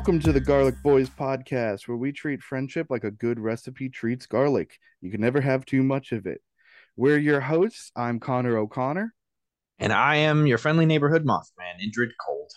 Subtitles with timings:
[0.00, 4.24] Welcome to the Garlic Boys podcast, where we treat friendship like a good recipe treats
[4.24, 4.78] garlic.
[5.02, 6.40] You can never have too much of it.
[6.96, 7.92] We're your hosts.
[7.94, 9.14] I'm Connor O'Connor.
[9.78, 12.50] And I am your friendly neighborhood Mothman, Indrid Cold.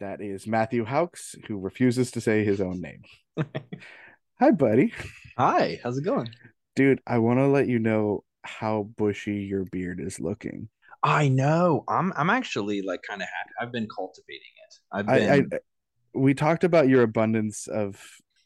[0.00, 3.02] That is Matthew Hawks, who refuses to say his own name.
[4.40, 4.94] Hi, buddy.
[5.36, 6.30] Hi, how's it going?
[6.74, 10.70] Dude, I want to let you know how bushy your beard is looking.
[11.02, 11.84] I know.
[11.86, 13.50] I'm I'm actually like kind of happy.
[13.60, 14.78] I've been cultivating it.
[14.90, 15.58] I've I, been I
[16.14, 18.00] we talked about your abundance of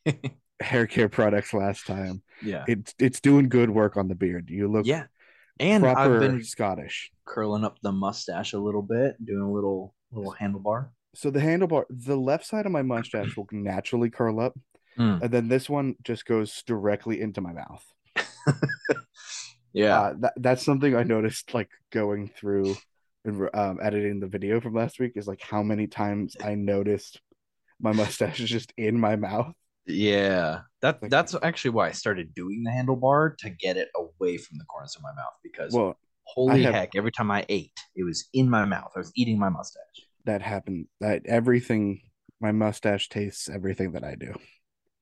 [0.60, 2.22] hair care products last time.
[2.42, 2.64] yeah.
[2.68, 4.50] It's it's doing good work on the beard.
[4.50, 5.04] You look yeah.
[5.58, 7.10] And proper I've been Scottish.
[7.24, 10.88] curling up the mustache a little bit, doing a little little handlebar.
[11.14, 14.54] So the handlebar, the left side of my mustache will naturally curl up,
[14.98, 15.20] Mm.
[15.22, 17.84] and then this one just goes directly into my mouth.
[19.72, 20.00] Yeah.
[20.00, 22.76] Uh, that, that's something I noticed like going through
[23.26, 27.20] and um, editing the video from last week is like how many times I noticed
[27.80, 29.52] my mustache is just in my mouth.
[29.86, 30.60] yeah.
[30.82, 34.58] That like- that's actually why I started doing the handlebar to get it away from
[34.58, 38.04] the corners of my mouth because Well, holy have- heck, every time I ate, it
[38.04, 38.92] was in my mouth.
[38.94, 39.82] I was eating my mustache.
[40.24, 40.86] that happened.
[41.00, 42.00] That everything,
[42.40, 44.34] my mustache tastes everything that I do.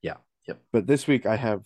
[0.03, 0.17] Yeah.
[0.47, 0.61] Yep.
[0.73, 1.63] But this week I have,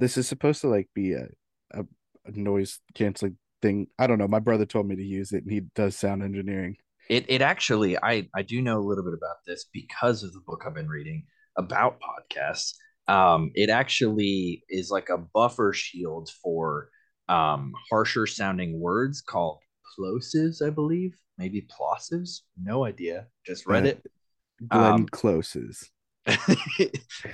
[0.00, 1.28] this is supposed to like be a,
[1.72, 1.84] a,
[2.26, 3.86] a noise canceling thing.
[3.96, 4.26] I don't know.
[4.26, 6.78] My brother told me to use it, and he does sound engineering.
[7.10, 10.40] It it actually I I do know a little bit about this because of the
[10.46, 11.24] book I've been reading
[11.58, 12.74] about podcasts.
[13.08, 16.88] Um, it actually is like a buffer shield for
[17.28, 19.58] um harsher sounding words called
[19.98, 22.42] plosives, I believe, maybe plosives.
[22.62, 23.26] No idea.
[23.44, 24.06] Just read it.
[24.68, 25.90] Glenn Um, Close's.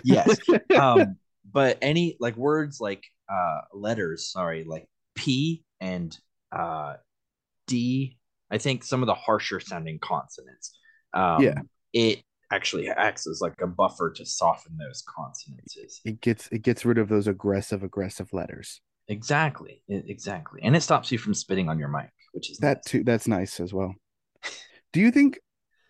[0.05, 0.39] yes.
[0.81, 1.19] um,
[1.53, 4.87] but any like words like uh letters, sorry, like
[5.17, 6.17] P and
[6.51, 6.95] uh
[7.67, 8.17] D,
[8.51, 10.79] I think some of the harsher sounding consonants.
[11.15, 11.61] Um Yeah.
[11.93, 16.01] it actually acts as like a buffer to soften those consonances.
[16.05, 18.81] It gets it gets rid of those aggressive aggressive letters.
[19.09, 19.83] Exactly.
[19.89, 20.61] Exactly.
[20.63, 22.85] And it stops you from spitting on your mic, which is That nice.
[22.85, 23.05] too.
[23.05, 23.95] That's nice as well.
[24.93, 25.39] Do you think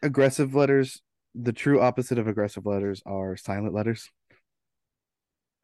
[0.02, 1.00] aggressive letters,
[1.34, 4.10] the true opposite of aggressive letters, are silent letters?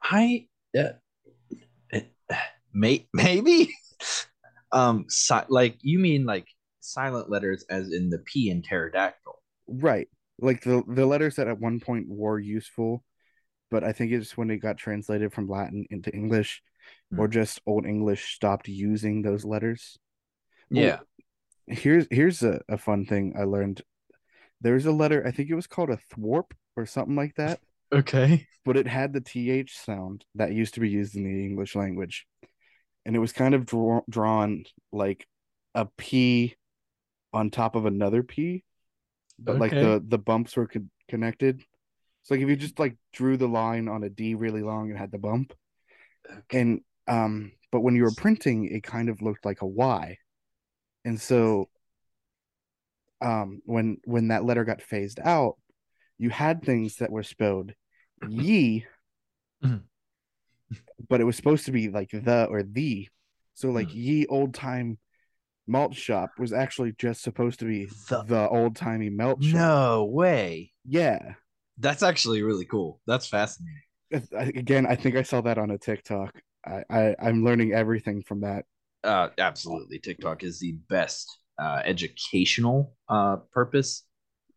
[0.01, 0.93] I uh,
[2.73, 3.69] may, maybe
[4.71, 6.47] um si- like you mean like
[6.83, 9.41] silent letters as in the P in pterodactyl.
[9.67, 10.07] Right.
[10.39, 13.03] Like the the letters that at one point were useful,
[13.71, 16.63] but I think it's when it got translated from Latin into English,
[17.11, 17.19] Hmm.
[17.21, 19.97] or just Old English stopped using those letters.
[20.73, 20.99] Well, Yeah.
[21.67, 23.81] Here's here's a, a fun thing I learned.
[24.61, 27.61] There's a letter, I think it was called a thwarp or something like that,
[27.91, 28.47] Okay.
[28.65, 32.27] but it had the th sound that used to be used in the English language,
[33.05, 35.27] and it was kind of draw, drawn like
[35.75, 36.55] a p
[37.33, 38.63] on top of another p,
[39.39, 41.61] but like the the bumps were con- connected.
[42.23, 44.97] So like if you just like drew the line on a D really long and
[44.97, 45.53] had the bump,
[46.29, 46.59] Okay.
[46.59, 50.17] and um, but when you were printing, it kind of looked like a Y,
[51.05, 51.69] and so
[53.21, 55.55] um, when when that letter got phased out,
[56.17, 57.73] you had things that were spelled
[58.21, 58.85] ye,
[61.09, 63.07] but it was supposed to be like the or the.
[63.53, 63.95] So like Mm.
[63.95, 64.97] ye old time
[65.67, 69.55] malt shop was actually just supposed to be The- the, old timey malt shop.
[69.55, 70.71] No way.
[70.85, 71.33] Yeah.
[71.77, 73.01] That's actually really cool.
[73.07, 73.81] That's fascinating.
[74.31, 76.39] Again, I think I saw that on a TikTok.
[76.65, 78.65] I, I I'm learning everything from that.
[79.03, 79.97] Uh, absolutely.
[79.99, 81.27] TikTok is the best
[81.59, 84.03] uh, educational uh, purpose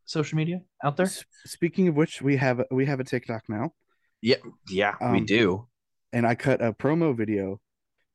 [0.04, 1.08] social media out there.
[1.46, 3.72] Speaking of which, we have we have a TikTok now,
[4.20, 4.36] Yeah,
[4.68, 5.68] yeah, we Um, do.
[6.12, 7.60] and I cut a promo video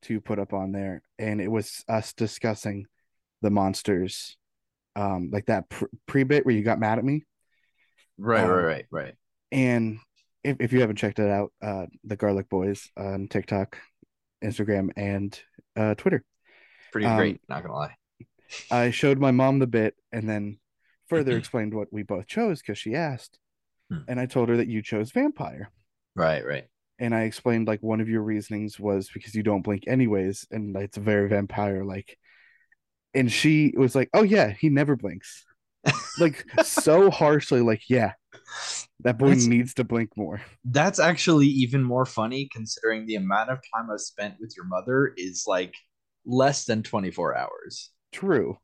[0.02, 2.86] to put up on there, and it was us discussing
[3.40, 4.36] the monsters,
[4.96, 7.24] um, like that pr- pre bit where you got mad at me.
[8.18, 9.14] Right, um, right, right, right.
[9.50, 9.98] And
[10.44, 13.78] if if you haven't checked it out, uh, the Garlic Boys on TikTok,
[14.42, 15.38] Instagram, and
[15.76, 16.24] uh, Twitter.
[16.92, 17.40] Pretty um, great.
[17.48, 17.96] Not gonna lie.
[18.70, 20.58] I showed my mom the bit and then
[21.08, 23.38] further explained what we both chose because she asked.
[23.90, 24.00] Hmm.
[24.08, 25.70] And I told her that you chose vampire.
[26.14, 26.66] Right, right.
[26.98, 30.76] And I explained like one of your reasonings was because you don't blink anyways, and
[30.76, 32.16] it's very vampire like.
[33.14, 35.44] And she was like, "Oh yeah, he never blinks."
[36.18, 38.12] Like so harshly, like, "Yeah,
[39.00, 43.50] that boy That's- needs to blink more." That's actually even more funny considering the amount
[43.50, 45.74] of time I've spent with your mother is like
[46.24, 47.90] less than 24 hours.
[48.12, 48.58] True.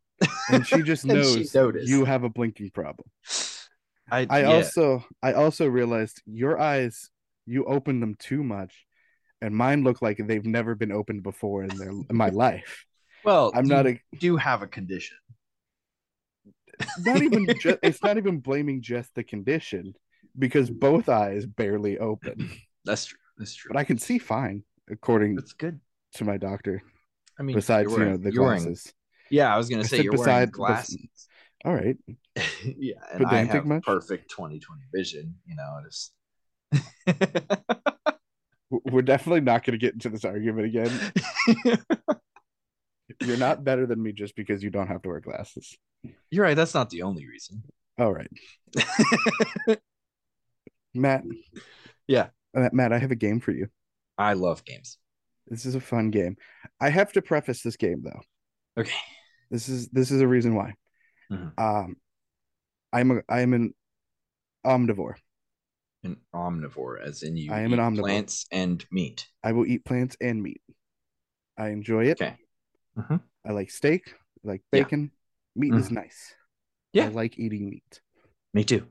[0.50, 1.88] And she just And knows noticed.
[1.88, 3.08] you have a blinking problem.
[4.10, 4.46] I, I yeah.
[4.46, 7.10] also I also realized your eyes
[7.48, 8.86] you open them too much,
[9.40, 12.84] and mine look like they've never been opened before in their in my life.
[13.24, 15.16] well, I'm you not a do have a condition.
[17.00, 19.94] not even just it's not even blaming just the condition.
[20.38, 22.50] because both eyes barely open,
[22.84, 23.18] That's true.
[23.38, 23.70] That's true.
[23.72, 25.80] but I can see fine according That's good.
[26.14, 26.82] to my doctor.
[27.38, 28.92] I mean, Besides, you're you know, the you're wearing- glasses.
[29.30, 31.08] yeah, I was gonna I say said you're beside- wearing bes- glasses.
[31.64, 31.96] All right,
[32.78, 33.82] yeah, and I have much?
[33.84, 34.60] perfect 20/20
[34.94, 35.34] vision.
[35.44, 36.18] You know, just W-
[38.70, 40.91] we're definitely not going to get into this argument again.
[43.23, 45.76] You're not better than me just because you don't have to wear glasses.
[46.31, 46.55] You're right.
[46.55, 47.62] That's not the only reason.
[47.99, 48.31] All right,
[50.94, 51.25] Matt.
[52.06, 52.29] Yeah.
[52.56, 53.69] Uh, Matt, I have a game for you.
[54.17, 54.99] I love games.
[55.49, 56.37] This is a fun game.
[56.81, 58.20] I have to preface this game though.
[58.82, 58.93] Okay.
[59.50, 60.75] This is this is a reason why.
[61.32, 61.53] Mhm.
[61.59, 61.97] Um,
[62.93, 63.75] I'm a I'm an
[64.65, 65.15] omnivore.
[66.08, 68.00] An omnivore, as in you I am an omnivore.
[68.00, 69.26] plants and meat.
[69.43, 70.62] I will eat plants and meat.
[71.58, 72.20] I enjoy it.
[72.22, 72.37] Okay.
[72.96, 73.20] Mhm.
[73.46, 74.14] I like steak.
[74.44, 74.82] I like Yeah.
[74.84, 75.10] bacon.
[75.56, 76.34] Meat is nice.
[76.93, 77.06] Yeah.
[77.06, 78.00] I like eating meat.
[78.55, 78.87] Me too.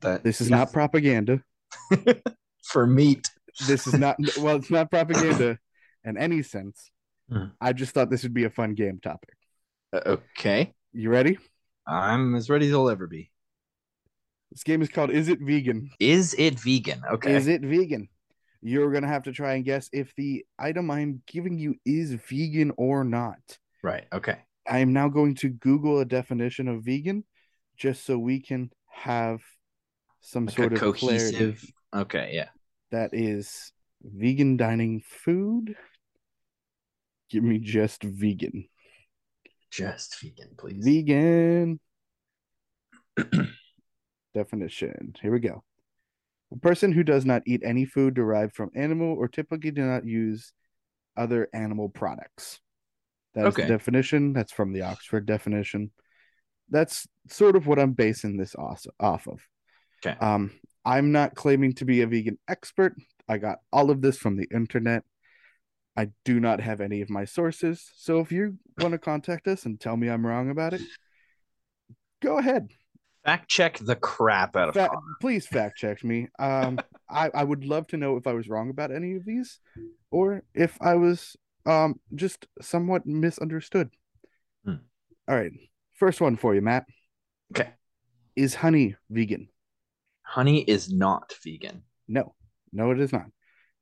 [0.00, 0.56] That This is yeah.
[0.58, 1.42] not propaganda.
[2.62, 3.28] for meat.
[3.66, 5.58] This is not well, it's not propaganda
[6.04, 6.90] in any sense.
[7.30, 7.52] Mhm.
[7.60, 9.36] I just thought this would be a fun game topic.
[9.92, 10.74] Uh, okay.
[10.92, 11.38] You ready?
[11.86, 13.30] I'm as ready as I'll ever be.
[14.54, 15.90] This game is called Is It Vegan?
[15.98, 17.02] Is it vegan?
[17.10, 17.34] Okay.
[17.34, 18.08] Is it vegan?
[18.62, 22.72] You're gonna have to try and guess if the item I'm giving you is vegan
[22.76, 23.40] or not.
[23.82, 24.06] right.
[24.12, 24.38] Okay.
[24.66, 27.24] I am now going to Google a definition of vegan
[27.76, 29.40] just so we can have
[30.20, 31.00] some Like sort of clarity.
[31.06, 31.64] cohesive.
[31.92, 32.30] Okay.
[32.32, 32.48] Yeah.
[32.92, 33.72] That is
[34.02, 35.74] vegan dining food.
[37.28, 38.66] Give me just vegan.
[39.70, 40.82] Just vegan, please.
[40.84, 41.80] Vegan
[44.34, 45.14] definition.
[45.22, 45.62] Here we go.
[46.52, 50.06] A person who does not eat any food derived from animal or typically do not
[50.06, 50.52] use
[51.16, 52.60] other animal products.
[53.34, 53.62] That's Okay.
[53.62, 54.32] the definition.
[54.32, 55.90] That's from the Oxford definition.
[56.70, 59.40] That's sort of what I'm basing this off off of.
[60.04, 60.16] Okay.
[60.18, 60.52] Um,
[60.84, 62.94] I'm not claiming to be a vegan expert.
[63.28, 65.04] I got all of this from the internet.
[65.96, 67.90] I do not have any of my sources.
[67.96, 70.82] So if you want to contact us and tell me I'm wrong about it,
[72.20, 72.70] go ahead.
[73.24, 74.90] Fact check the crap out of Fa-
[75.20, 76.28] please fact check me.
[76.38, 76.78] Um,
[77.10, 79.60] I, I would love to know if I was wrong about any of these,
[80.10, 81.36] or if I was
[81.66, 83.90] um just somewhat misunderstood.
[84.64, 84.74] Hmm.
[85.26, 85.52] All right,
[85.94, 86.84] first one for you, Matt.
[87.54, 87.70] Okay.
[88.36, 89.48] Is honey vegan?
[90.22, 91.82] Honey is not vegan.
[92.08, 92.34] No,
[92.72, 93.26] no, it is not.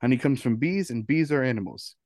[0.00, 1.96] Honey comes from bees, and bees are animals.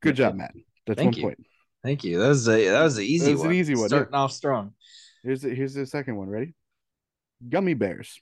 [0.00, 0.52] Good job, Matt.
[0.86, 1.22] That's Thank one you.
[1.22, 1.38] point.
[1.82, 2.18] Thank you.
[2.20, 3.56] That was a that was an easy was an one.
[3.56, 3.88] easy one, yeah.
[3.88, 4.72] Starting off strong.
[5.24, 6.28] Here's the, here's the second one.
[6.28, 6.54] Ready?
[7.46, 8.20] Gummy bears.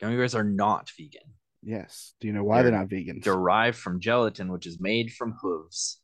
[0.00, 1.22] Gummy bears are not vegan.
[1.62, 2.14] Yes.
[2.20, 3.20] Do you know why they're, They're not vegan?
[3.20, 6.00] Derived from gelatin, which is made from hooves.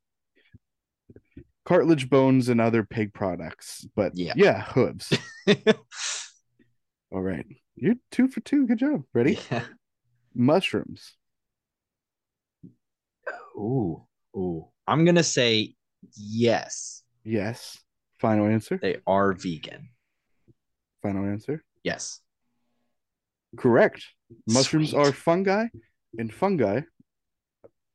[1.64, 3.86] Cartilage, bones, and other pig products.
[3.96, 4.34] But Yeah.
[4.36, 5.12] yeah, hooves.
[7.10, 7.46] All right.
[7.74, 8.66] You're two for two.
[8.66, 9.02] Good job.
[9.14, 9.38] Ready?
[9.50, 9.64] Yeah.
[10.34, 11.14] Mushrooms.
[13.56, 14.04] Ooh.
[14.36, 14.66] Ooh.
[14.86, 15.74] I'm gonna say
[16.14, 17.02] yes.
[17.24, 17.78] Yes.
[18.20, 18.78] Final answer.
[18.80, 19.88] They are vegan.
[21.02, 21.64] Final answer.
[21.86, 22.20] Yes.
[23.56, 24.04] Correct.
[24.48, 24.98] Mushrooms Sweet.
[24.98, 25.66] are fungi,
[26.18, 26.80] and fungi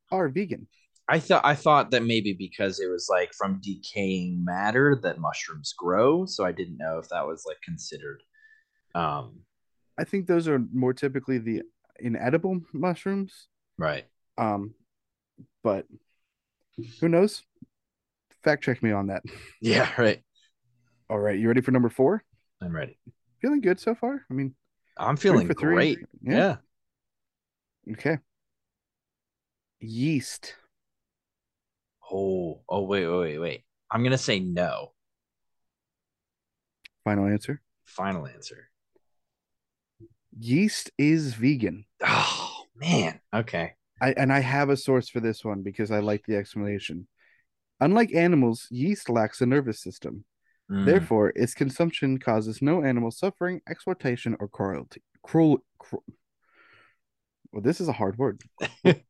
[0.10, 0.67] are vegan.
[1.10, 5.74] I thought I thought that maybe because it was like from decaying matter that mushrooms
[5.77, 8.24] grow, so I didn't know if that was like considered.
[8.95, 9.41] Um,
[10.00, 11.63] I think those are more typically the
[12.00, 13.48] inedible mushrooms.
[13.77, 14.05] right.
[14.38, 14.74] Um,
[15.63, 15.86] but
[17.01, 17.43] who knows?
[18.41, 19.24] Fact check me on that.
[19.62, 20.24] Yeah, right.
[21.10, 22.24] All right, you ready for number four?
[22.62, 22.98] I'm ready.
[23.41, 24.25] Feeling good so far?
[24.29, 24.53] I mean,
[24.98, 26.00] I'm feeling great.
[26.21, 26.57] Yeah.
[27.91, 28.19] Okay.
[29.79, 30.55] Yeast.
[32.12, 33.63] Oh, oh, wait, wait, wait, wait.
[33.89, 34.91] I'm gonna say no.
[37.03, 37.62] Final answer.
[37.86, 38.69] Final answer.
[40.38, 41.86] Yeast is vegan.
[42.05, 43.19] Oh man.
[43.33, 43.74] Okay.
[44.00, 47.07] I and I have a source for this one because I like the explanation.
[47.79, 50.25] Unlike animals, yeast lacks a nervous system.
[50.71, 55.01] Mm, Therefore, its consumption causes no animal suffering, exploitation, or cruelty.
[55.21, 56.03] Cruel, cru-
[57.51, 58.41] Well, this is a hard word.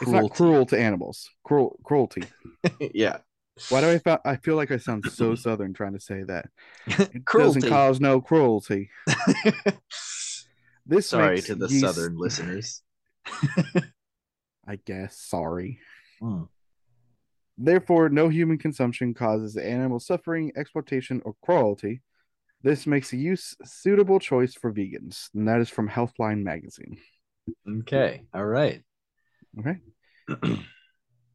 [0.00, 1.30] It's not cruel to animals.
[1.44, 2.24] Cruel, cruelty.
[2.80, 3.18] yeah.
[3.68, 4.18] Why do I feel?
[4.24, 6.46] I feel like I sound so southern trying to say that.
[6.88, 7.60] It cruelty.
[7.60, 8.90] doesn't cause no cruelty.
[10.84, 12.82] This Sorry to the yeast- southern listeners.
[14.66, 15.16] I guess.
[15.16, 15.78] Sorry.
[16.20, 16.48] Mm,
[17.56, 22.02] Therefore, no human consumption causes animal suffering, exploitation, or cruelty.
[22.62, 26.98] This makes a use suitable choice for vegans, and that is from Healthline magazine.
[27.68, 28.22] Okay.
[28.34, 28.82] All right.
[29.60, 29.78] Okay,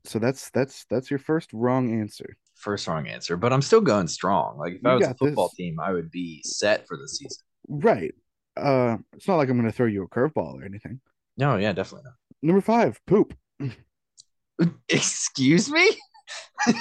[0.03, 2.35] so that's that's that's your first wrong answer.
[2.55, 4.57] First wrong answer, but I'm still going strong.
[4.57, 5.55] Like if I was a football this.
[5.55, 7.37] team, I would be set for the season.
[7.69, 8.13] Right.
[8.57, 10.99] uh, it's not like I'm going to throw you a curveball or anything.
[11.37, 12.15] No, yeah, definitely not.
[12.41, 13.33] Number five, poop.
[14.89, 15.89] Excuse me?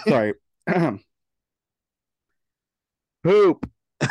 [0.06, 0.34] Sorry.
[3.24, 3.70] poop.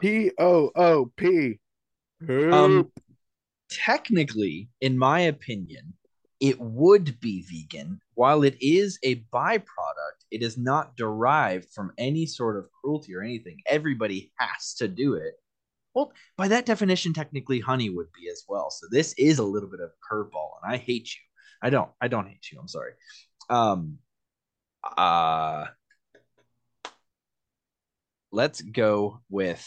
[0.00, 1.58] P O O P.
[2.26, 2.52] Poop.
[2.52, 2.90] Um,
[3.70, 5.94] technically, in my opinion,
[6.40, 8.00] it would be vegan.
[8.14, 13.22] While it is a byproduct, it is not derived from any sort of cruelty or
[13.22, 13.58] anything.
[13.66, 15.34] Everybody has to do it.
[15.94, 18.70] Well, by that definition, technically, honey would be as well.
[18.70, 21.20] So this is a little bit of curveball, and I hate you.
[21.60, 21.90] I don't.
[22.00, 22.58] I don't hate you.
[22.60, 22.92] I'm sorry.
[23.50, 23.98] Um.
[24.96, 25.66] Uh.
[28.30, 29.64] Let's go with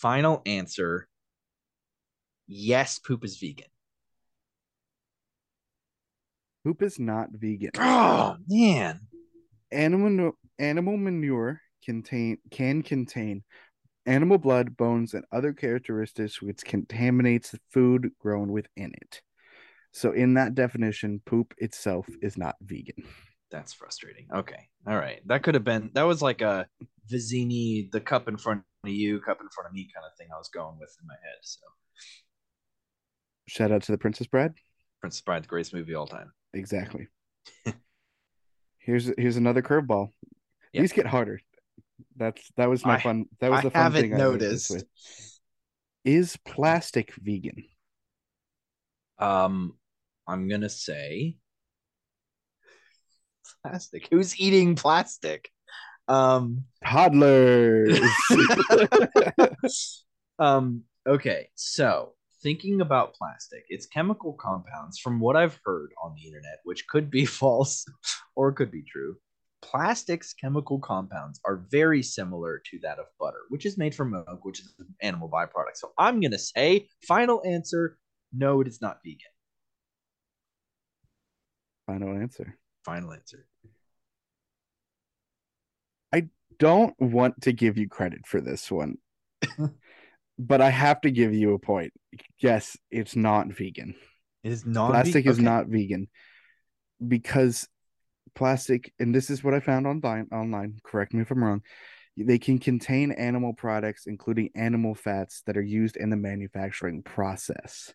[0.00, 1.08] final answer.
[2.48, 3.66] Yes, poop is vegan.
[6.64, 7.70] poop is not vegan.
[7.78, 9.00] Oh man.
[9.70, 13.42] Animal animal manure contain can contain
[14.06, 19.22] animal blood, bones, and other characteristics which contaminates the food grown within it.
[19.92, 23.04] So, in that definition, poop itself is not vegan.
[23.50, 24.26] That's frustrating.
[24.34, 24.68] Okay.
[24.86, 25.20] All right.
[25.26, 26.66] That could have been that was like a
[27.12, 30.28] Vizzini, the cup in front of you, cup in front of me kind of thing
[30.34, 31.36] I was going with in my head.
[31.42, 31.60] So
[33.48, 34.52] Shout out to the Princess Bride.
[35.00, 36.32] Princess Bride, the greatest movie of all time.
[36.54, 37.08] Exactly.
[38.78, 40.08] here's here's another curveball.
[40.72, 40.80] Yep.
[40.82, 41.38] These get harder.
[42.16, 43.26] That's that was my I- fun.
[43.40, 44.82] That was I the fun haven't thing I noticed.
[46.06, 47.64] Is plastic vegan?
[49.18, 49.74] Um,
[50.32, 51.36] I'm gonna say
[53.62, 54.08] plastic.
[54.10, 55.50] Who's eating plastic?
[56.08, 58.00] Um Toddlers.
[60.38, 66.26] um, okay, so thinking about plastic, its chemical compounds, from what I've heard on the
[66.26, 67.84] internet, which could be false
[68.34, 69.16] or could be true,
[69.60, 74.44] plastic's chemical compounds are very similar to that of butter, which is made from milk,
[74.44, 75.76] which is an animal byproduct.
[75.76, 77.98] So I'm going to say, final answer
[78.32, 79.31] no, it is not vegan.
[81.86, 82.56] Final answer.
[82.84, 83.46] Final answer.
[86.12, 88.96] I don't want to give you credit for this one,
[90.38, 91.92] but I have to give you a point.
[92.38, 93.94] Yes, it's not vegan.
[94.44, 95.44] It is not plastic is okay.
[95.44, 96.08] not vegan
[97.06, 97.68] because
[98.34, 101.62] plastic and this is what i found online online correct me if i'm wrong
[102.16, 107.92] they can contain animal products including animal fats that are used in the manufacturing process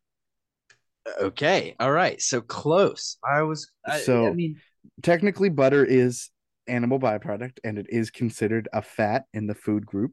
[1.21, 1.75] okay.
[1.79, 2.21] All right.
[2.21, 3.17] So close.
[3.23, 3.69] I was.
[3.85, 4.57] I, So- I mean,
[5.03, 6.29] technically butter is
[6.67, 10.11] animal byproduct and it is considered a fat in the food group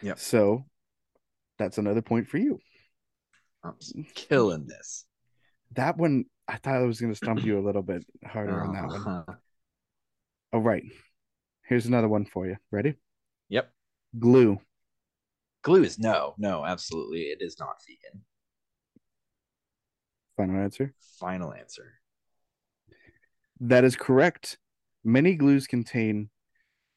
[0.00, 0.14] Yeah.
[0.16, 0.64] so
[1.58, 2.58] that's another point for you
[3.62, 3.74] I'm
[4.14, 5.04] killing this.
[5.72, 8.72] that one i thought i was going to stump you a little bit harder on
[8.72, 9.34] that one Uh-huh.
[10.54, 10.82] all right
[11.68, 12.94] here's another one for you ready
[13.50, 13.70] Yep.
[14.18, 14.58] glue
[15.62, 17.22] Glue is no, no, absolutely.
[17.22, 18.22] It is not vegan.
[20.36, 21.92] Final answer Final answer.
[23.60, 24.58] That is correct.
[25.04, 26.28] Many glues contain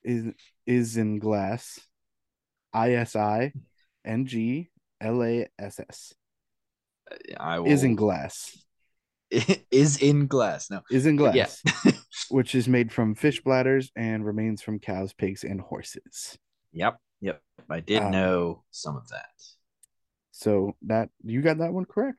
[0.04, 0.26] is
[0.68, 1.80] isinglass,
[2.76, 3.54] ISI,
[4.06, 4.68] NG,
[5.02, 6.14] LASS.
[7.40, 7.68] I will.
[7.70, 8.58] Isinglass.
[9.34, 10.70] isinglass.
[10.70, 10.82] No.
[10.92, 11.34] Isinglass,
[11.86, 11.92] Yeah.
[12.30, 16.38] which is made from fish bladders and remains from cows, pigs, and horses.
[16.74, 16.98] yep.
[17.22, 17.42] Yep.
[17.70, 19.30] I did Um, know some of that.
[20.32, 22.18] So that you got that one correct.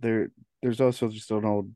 [0.00, 0.08] Yeah.
[0.08, 0.28] There
[0.62, 1.72] there's also just an old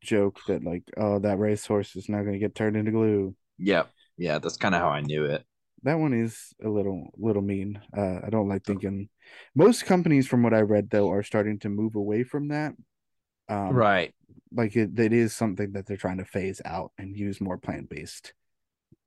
[0.00, 3.34] joke that like, oh, that racehorse is now gonna get turned into glue.
[3.58, 3.88] Yep.
[4.18, 5.44] Yeah, that's kind of how I knew it.
[5.84, 7.80] that one is a little little mean.
[7.96, 9.08] Uh, I don't like thinking.
[9.54, 12.74] Most companies, from what I read, though, are starting to move away from that.
[13.48, 14.14] Um, right.
[14.54, 17.88] Like it, it is something that they're trying to phase out and use more plant
[17.88, 18.34] based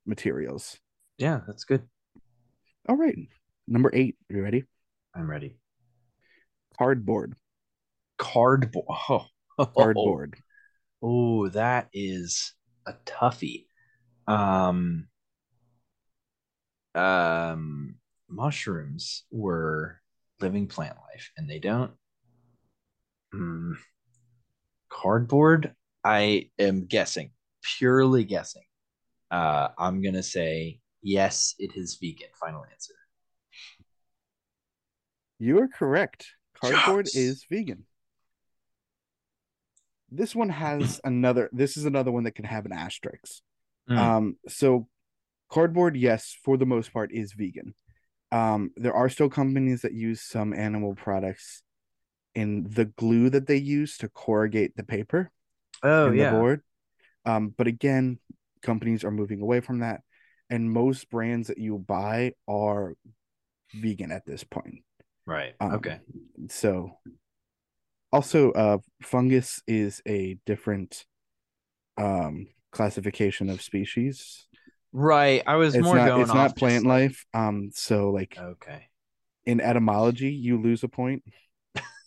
[0.04, 0.78] materials.
[1.18, 1.82] Yeah, that's good.
[2.88, 3.16] All right,
[3.66, 4.16] number eight.
[4.30, 4.64] Are You ready?
[5.14, 5.56] I'm ready.
[6.76, 7.34] Cardboard.
[8.18, 8.86] Cardboard.
[9.58, 9.72] Oh.
[9.74, 10.36] Cardboard.
[11.02, 12.52] Oh, that is
[12.86, 13.68] a toughie.
[14.26, 15.08] Um,
[16.94, 17.94] um,
[18.28, 20.00] mushrooms were
[20.40, 21.92] living plant life, and they don't.
[23.32, 23.72] Hmm.
[24.88, 25.74] cardboard.
[26.04, 27.30] I am guessing,
[27.62, 28.62] purely guessing.
[29.30, 31.54] Uh, I'm gonna say yes.
[31.58, 32.28] It is vegan.
[32.40, 32.94] Final answer.
[35.38, 36.26] You are correct.
[36.60, 37.16] Cardboard Yes!
[37.16, 37.84] is vegan.
[40.10, 41.48] This one has another.
[41.52, 43.42] This is another one that can have an asterisk.
[43.90, 43.98] Mm.
[43.98, 44.88] Um, so
[45.50, 47.74] cardboard, yes, for the most part, is vegan.
[48.32, 51.62] Um, there are still companies that use some animal products
[52.34, 55.30] in the glue that they use to corrugate the paper
[55.82, 56.30] Oh in yeah.
[56.30, 56.60] the board.
[57.24, 58.18] Um, but again,
[58.62, 60.00] companies are moving away from that.
[60.50, 62.94] and most brands that you buy are
[63.74, 64.84] vegan at this point.
[65.26, 65.54] Right.
[65.58, 65.98] Um, okay.
[66.48, 66.98] So,
[68.16, 71.04] also, uh, fungus is a different
[71.98, 74.46] um classification of species.
[74.92, 75.42] Right.
[75.46, 77.26] I was It's more not going it's not plant like- life.
[77.34, 78.88] Um, so like Okay.
[79.44, 81.22] in etymology, you lose a point,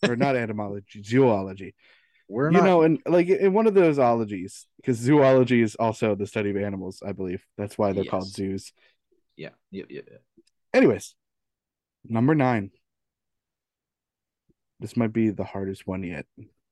[0.07, 1.75] or not etymology, zoology.
[2.27, 6.13] We're you not know, and like in one of those ologies, because zoology is also
[6.15, 7.43] the study of animals, I believe.
[7.57, 8.71] That's why they're called zoos.
[9.35, 9.49] Yeah.
[9.71, 9.87] Yep.
[9.89, 10.05] Yep.
[10.11, 10.21] yep.
[10.73, 11.15] Anyways,
[12.05, 12.69] number nine.
[14.79, 16.25] This might be the hardest one yet.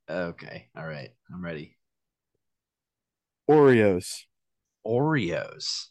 [0.09, 0.69] Okay.
[0.77, 1.09] All right.
[1.33, 1.75] I'm ready.
[3.49, 4.21] Oreos.
[4.85, 5.87] Oreos.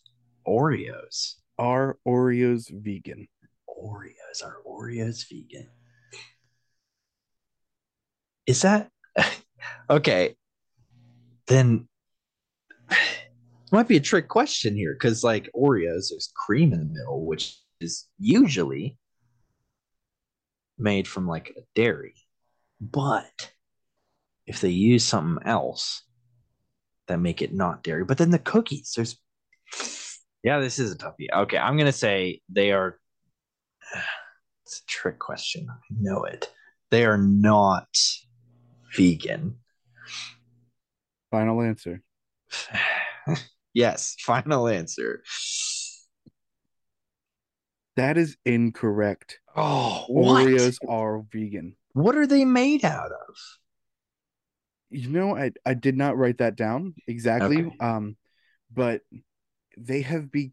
[0.47, 1.35] Oreos.
[1.59, 3.29] Are Oreos vegan?
[3.69, 4.43] Oreos.
[4.43, 5.69] Are Oreos vegan?
[8.47, 8.91] Is that
[9.91, 10.37] okay?
[11.47, 11.89] Then
[13.73, 17.59] might be a trick question here because, like, Oreos, there's cream in the middle, which
[17.81, 18.99] is usually
[20.79, 22.15] made from like a dairy.
[22.81, 23.53] But
[24.47, 26.03] if they use something else
[27.09, 29.17] that make it not dairy, but then the cookies, there's
[30.43, 31.27] yeah, this is a toughie.
[31.35, 32.99] Okay, I'm gonna say they are.
[34.65, 35.69] It's a trick question.
[35.71, 36.51] I know it.
[36.91, 37.87] They are not
[38.97, 39.59] vegan.
[41.31, 42.03] Final answer.
[43.75, 45.23] yes, final answer.
[47.95, 49.39] That is incorrect.
[49.57, 50.47] Oh, what?
[50.47, 51.77] Oreos are vegan.
[51.95, 53.37] What are they made out of?
[54.91, 57.65] You know, I I did not write that down exactly.
[57.65, 57.77] Okay.
[57.81, 58.17] Um,
[58.73, 59.01] but
[59.79, 60.53] they have be,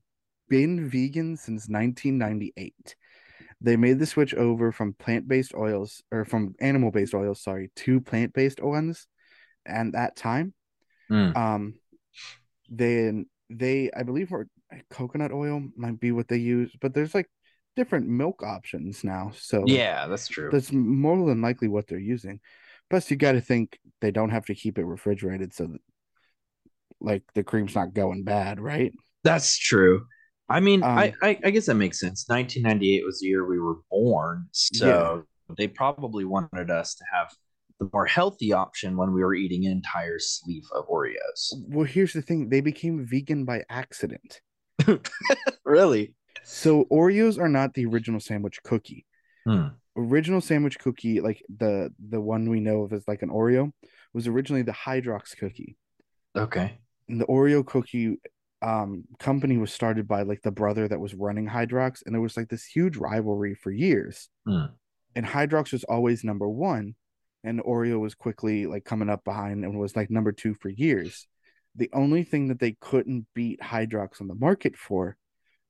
[0.50, 2.96] been vegan since 1998.
[3.62, 8.62] They made the switch over from plant-based oils or from animal-based oils, sorry, to plant-based
[8.62, 9.08] ones.
[9.66, 10.54] And that time,
[11.10, 11.36] Mm.
[11.36, 11.74] um,
[12.70, 14.48] then they, I believe, were
[14.90, 17.30] coconut oil might be what they use, but there's like
[17.76, 19.32] different milk options now.
[19.36, 20.52] So Yeah, that's true.
[20.52, 22.40] that's more than likely what they're using.
[22.90, 25.82] Plus, you got to think they don't have to keep it refrigerated so that,
[27.00, 28.94] like, the cream's not going bad, right?
[29.24, 30.06] That's true.
[30.50, 32.26] I mean, Um, I, I I guess that makes sense.
[32.28, 35.24] 1998 was the year we were born, so
[35.58, 37.32] they probably wanted us to have
[37.80, 41.54] the more healthy option when we were eating an entire sleeve of Oreos.
[41.70, 44.42] Well, here's the thing they became vegan by accident.
[45.66, 46.14] really?
[46.44, 49.06] So, Oreos are not the original sandwich cookie.
[49.46, 49.68] Hmm.
[49.96, 53.72] Original sandwich cookie, like the the one we know of as like an Oreo,
[54.14, 55.78] was originally the Hydrox cookie.
[56.36, 56.78] Okay.
[57.08, 58.18] And the Oreo cookie
[58.62, 62.38] um company was started by like the brother that was running Hydrox, and there was
[62.38, 64.30] like this huge rivalry for years.
[64.48, 64.66] Hmm.
[65.16, 66.96] And Hydrox was always number one,
[67.44, 71.28] and Oreo was quickly like coming up behind and was like number two for years.
[71.76, 75.18] The only thing that they couldn't beat Hydrox on the market for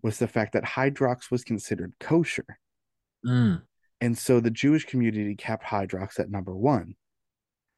[0.03, 2.59] was the fact that Hydrox was considered kosher.
[3.25, 3.63] Mm.
[4.01, 6.95] And so the Jewish community kept Hydrox at number one.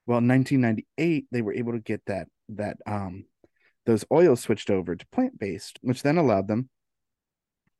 [0.07, 3.25] Well, in 1998, they were able to get that that um
[3.85, 6.69] those oils switched over to plant based, which then allowed them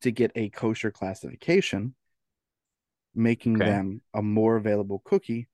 [0.01, 1.95] to get a kosher classification,
[3.15, 3.65] making Okay.
[3.65, 5.47] them a more available cookie,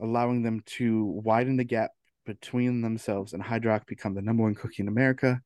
[0.00, 1.90] allowing them to widen the gap
[2.26, 5.42] between themselves and Hydrox become the number one cookie in America,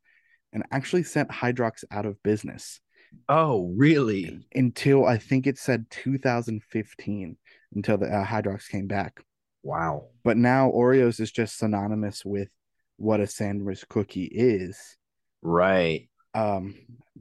[0.52, 2.80] and actually sent Hydrox out of business
[3.28, 4.46] Oh, really?
[4.54, 7.36] until I think it said 2015
[7.74, 9.20] until the uh, Hydrox came back.
[9.62, 10.08] Wow.
[10.24, 12.48] But now Oreos is just synonymous with
[12.96, 14.96] what a sandwich cookie is.
[15.42, 16.08] Right.
[16.34, 16.74] Um,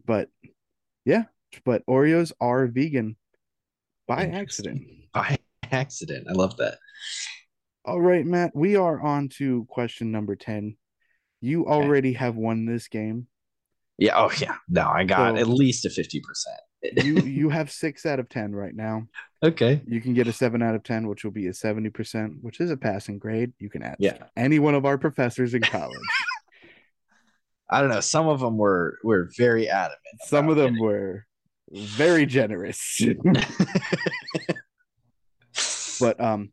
[0.06, 0.30] but
[1.06, 1.24] yeah,
[1.66, 3.16] but Oreos are vegan
[4.08, 4.84] by accident.
[5.14, 5.38] By
[5.72, 6.28] accident.
[6.30, 6.78] I love that.
[7.86, 10.76] All right, Matt, we are on to question number 10.
[11.42, 13.28] You already have won this game.
[13.98, 14.14] Yeah.
[14.16, 14.56] Oh, yeah.
[14.70, 16.22] No, I got So- at least a 50%.
[17.04, 19.08] You you have 6 out of 10 right now.
[19.44, 19.82] okay.
[19.88, 22.70] You can get a 7 out of 10, which will be a 70%, which is
[22.70, 23.54] a passing grade.
[23.60, 24.18] You can ask Yeah.
[24.36, 25.98] any one of our professors in college.
[27.70, 28.00] I don't know.
[28.00, 30.00] Some of them were were very adamant.
[30.26, 31.26] Some of them were
[31.72, 33.02] very generous.
[36.00, 36.52] but um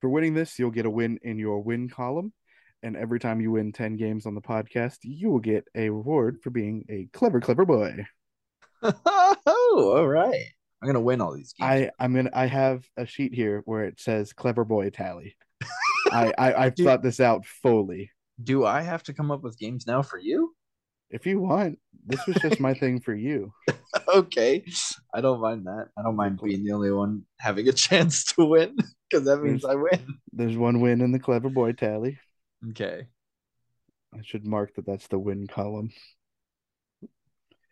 [0.00, 2.32] for winning this, you'll get a win in your win column.
[2.84, 6.42] And every time you win 10 games on the podcast, you will get a reward
[6.42, 8.04] for being a clever, clever boy.
[8.82, 10.44] oh, all right.
[10.82, 11.70] I'm gonna win all these games.
[11.70, 15.34] I, I'm gonna I have a sheet here where it says clever boy tally.
[16.12, 16.84] I, I I've Dude.
[16.84, 18.10] thought this out fully.
[18.42, 20.54] Do I have to come up with games now for you?
[21.08, 23.50] If you want, this was just my thing for you.
[24.08, 24.62] okay.
[25.14, 25.88] I don't mind that.
[25.98, 28.76] I don't mind being the only one having a chance to win
[29.08, 30.18] because that means I win.
[30.34, 32.18] There's one win in the clever boy tally.
[32.70, 33.08] Okay.
[34.14, 35.90] I should mark that that's the win column.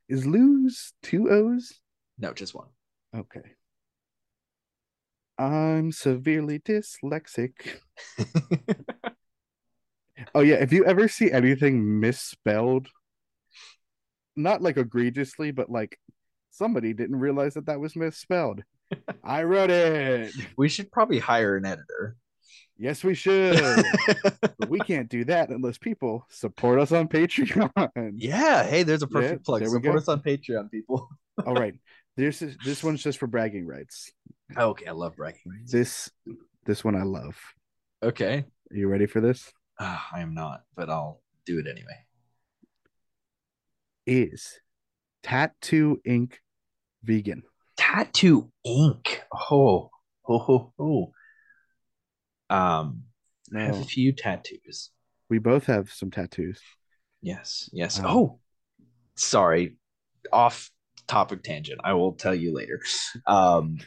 [0.08, 1.80] Is lose two O's?
[2.18, 2.68] No, just one.
[3.16, 3.56] Okay.
[5.38, 7.52] I'm severely dyslexic.
[10.34, 12.88] oh yeah, if you ever see anything misspelled,
[14.36, 15.98] not like egregiously, but like
[16.50, 18.62] somebody didn't realize that that was misspelled.
[19.24, 20.34] I wrote it.
[20.56, 22.16] We should probably hire an editor.
[22.78, 23.60] Yes, we should.
[24.58, 27.70] but we can't do that unless people support us on Patreon.
[28.16, 28.64] Yeah.
[28.64, 29.64] Hey, there's a perfect Yeah, plug.
[29.66, 29.94] Support go.
[29.94, 31.08] us on Patreon, people.
[31.46, 31.74] All right.
[32.16, 34.12] This is this one's just for bragging rights.
[34.56, 35.72] Okay, I love bragging rights.
[35.72, 36.10] This
[36.66, 37.36] this one I love.
[38.02, 38.44] Okay.
[38.70, 39.50] Are you ready for this?
[39.80, 42.04] Ah, I am not, but I'll do it anyway.
[44.06, 44.60] Is
[45.22, 46.40] Tattoo Ink
[47.02, 47.42] vegan?
[47.76, 49.22] Tattoo ink.
[49.50, 49.90] Oh,
[50.28, 51.12] oh, oh, oh.
[52.52, 53.04] Um,
[53.56, 54.90] I have a few tattoos.
[55.30, 56.60] We both have some tattoos.
[57.22, 57.98] Yes, yes.
[57.98, 58.38] Um, oh,
[59.14, 59.76] sorry.
[60.32, 60.70] Off
[61.08, 61.80] topic tangent.
[61.82, 62.80] I will tell you later.
[63.26, 63.78] Um,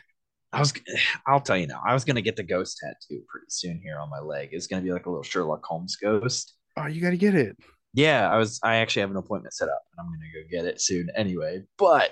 [0.52, 0.74] I was.
[1.28, 1.82] I'll tell you now.
[1.86, 4.50] I was gonna get the ghost tattoo pretty soon here on my leg.
[4.52, 6.56] It's gonna be like a little Sherlock Holmes ghost.
[6.78, 7.56] Oh, you got to get it.
[7.94, 8.60] Yeah, I was.
[8.64, 11.64] I actually have an appointment set up, and I'm gonna go get it soon anyway.
[11.78, 12.12] But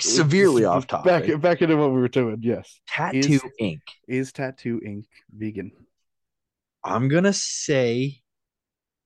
[0.00, 1.28] severely off topic.
[1.28, 2.38] Back back into what we were doing.
[2.40, 2.80] Yes.
[2.86, 3.82] Tattoo Is- ink.
[4.08, 5.72] Is Tattoo Ink vegan?
[6.84, 8.22] I'm gonna say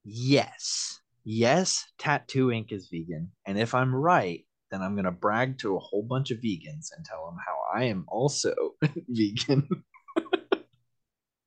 [0.04, 1.00] yes.
[1.26, 3.32] Yes, tattoo ink is vegan.
[3.46, 7.04] And if I'm right, then I'm gonna brag to a whole bunch of vegans and
[7.04, 8.54] tell them how I am also
[9.08, 9.66] vegan.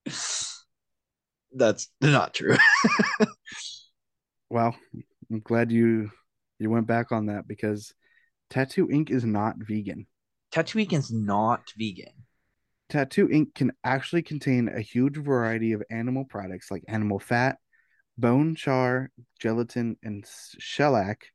[1.54, 2.58] That's not true.
[4.50, 4.76] Well,
[5.30, 6.10] I'm glad you
[6.60, 7.94] you went back on that because
[8.50, 10.08] Tattoo Ink is not vegan.
[10.52, 12.14] tattoo ink is not vegan.
[12.90, 17.58] Tattoo ink can actually contain a huge variety of animal products like animal fat,
[18.18, 20.26] bone char, gelatin, and
[20.58, 21.26] shellac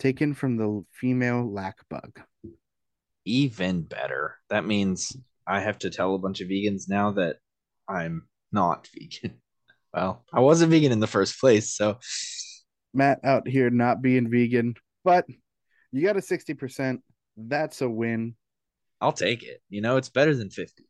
[0.00, 2.20] taken from the female lac bug.
[3.24, 4.36] Even better.
[4.48, 7.36] That means I have to tell a bunch of vegans now that
[7.88, 9.36] I'm not vegan.
[9.92, 11.98] Well, I wasn't vegan in the first place, so
[12.94, 15.26] Matt out here not being vegan, but
[15.92, 16.98] you got a 60%.
[17.36, 18.34] That's a win.
[19.00, 19.62] I'll take it.
[19.68, 20.84] You know, it's better than 50.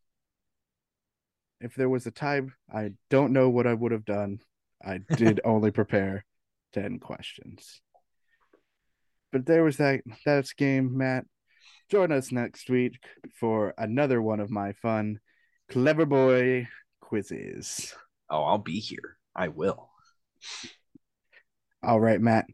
[1.61, 4.41] If there was a time, I don't know what I would have done.
[4.85, 6.25] I did only prepare
[6.73, 7.81] 10 questions.
[9.33, 11.25] But there was that that's game, Matt.
[11.89, 12.99] Join us next week
[13.39, 15.21] for another one of my fun
[15.69, 16.69] clever boy
[17.01, 17.95] quizzes.
[18.29, 19.19] Oh, I'll be here.
[19.35, 19.91] I will.
[21.83, 22.47] All right, Matt.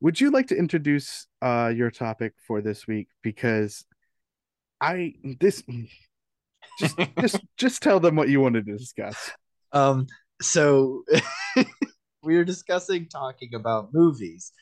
[0.00, 3.84] Would you like to introduce uh your topic for this week because
[4.80, 5.62] I this
[6.78, 9.30] just just just tell them what you wanted to discuss.
[9.72, 10.06] Um,
[10.40, 11.04] so
[12.22, 14.52] we were discussing talking about movies.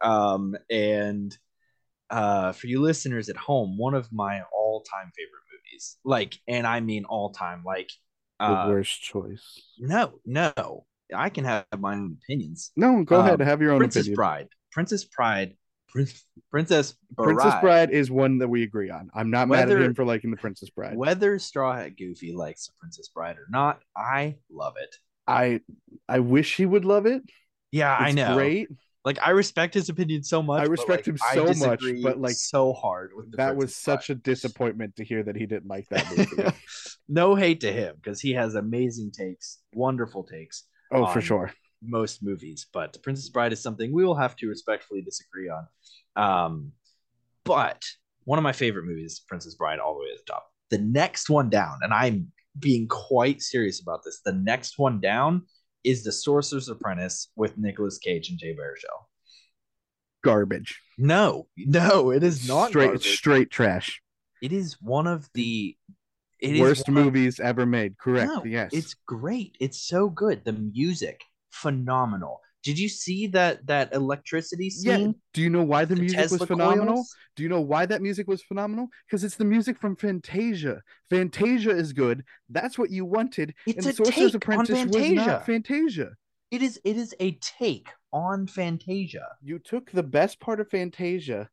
[0.00, 1.36] Um, and
[2.10, 5.98] uh for you listeners at home, one of my all-time favorite movies.
[6.04, 7.90] Like, and I mean all-time, like
[8.40, 9.62] The uh worst choice.
[9.78, 10.86] no, no.
[11.14, 12.70] I can have my own opinions.
[12.76, 13.40] No, go um, ahead.
[13.40, 14.14] Have your own Princess opinion.
[14.16, 14.48] Bride.
[14.72, 15.54] Princess Pride.
[15.88, 16.06] Prin-
[16.50, 17.24] Princess Bride.
[17.24, 19.10] Princess Bride is one that we agree on.
[19.14, 20.96] I'm not mad at him for liking the Princess Bride.
[20.96, 24.94] Whether Straw Hat Goofy likes the Princess Bride or not, I love it.
[25.26, 25.60] I
[26.08, 27.22] I wish he would love it.
[27.70, 28.34] Yeah, I know.
[28.34, 28.68] Great.
[29.04, 30.60] Like I respect his opinion so much.
[30.60, 34.08] I respect like, him so much, but, like, so hard with the That was such
[34.08, 34.18] Bride.
[34.18, 36.50] a disappointment to hear that he didn't like that movie.
[37.08, 41.52] no hate to him because he has amazing takes, wonderful takes, oh, for sure.
[41.82, 42.66] Most movies.
[42.72, 45.66] But The Princess Bride is something we will have to respectfully disagree on.
[46.16, 46.72] Um,
[47.44, 47.82] but
[48.24, 50.46] one of my favorite movies, Princess Bride, all the way to the top.
[50.70, 54.20] The next one down, and I'm being quite serious about this.
[54.24, 55.42] The next one down
[55.84, 59.06] is The Sorcerer's Apprentice with Nicolas Cage and Jay Baruchel.
[60.24, 60.80] Garbage.
[60.98, 63.16] No, no, it is not straight garbage.
[63.16, 64.02] straight trash.
[64.42, 65.76] It is one of the
[66.40, 67.96] it is Worst one of- movies ever made.
[67.98, 68.26] Correct.
[68.28, 68.70] No, yes.
[68.72, 69.56] it's great.
[69.60, 70.44] It's so good.
[70.44, 72.40] The music, phenomenal.
[72.62, 75.06] Did you see that that electricity scene?
[75.06, 75.12] yeah.
[75.32, 76.96] Do you know why the, music was phenomenal?
[76.96, 77.14] coils?
[77.36, 78.88] Do you know why that music was phenomenal?
[79.06, 80.82] Because it's the music from Fantasia.
[81.08, 82.24] Fantasia is good.
[82.48, 83.54] That's what you wanted.
[83.66, 85.26] It's and a Sorcerer's take on Apprentice was Fantasia.
[85.26, 86.10] not Fantasia.
[86.50, 89.26] It is it is a take on Fantasia.
[89.42, 91.48] You took the best part of Fantasia,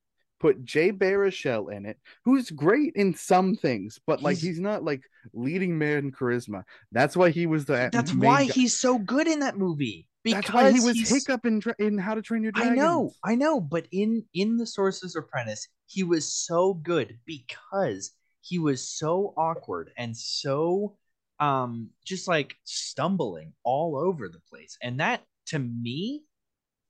[0.45, 4.84] put Jay Baruchel in it, who's great in some things, but like He's- he's not
[4.84, 5.01] like
[5.34, 6.63] leading man charisma.
[6.91, 8.51] That's why he was the That's why guy.
[8.53, 10.08] he's so good in that movie.
[10.23, 12.73] Because That's why he was he's- Hiccup in in How to Train Your Dragon.
[12.73, 18.12] I know, I know, but in in the Sorcerer's Apprentice, he was so good because
[18.41, 20.95] he was so awkward and so
[21.39, 24.77] um just like stumbling all over the place.
[24.81, 26.23] And that to me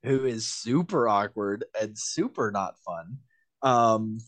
[0.03, 3.17] who is super awkward and super not fun.
[3.65, 4.19] Um,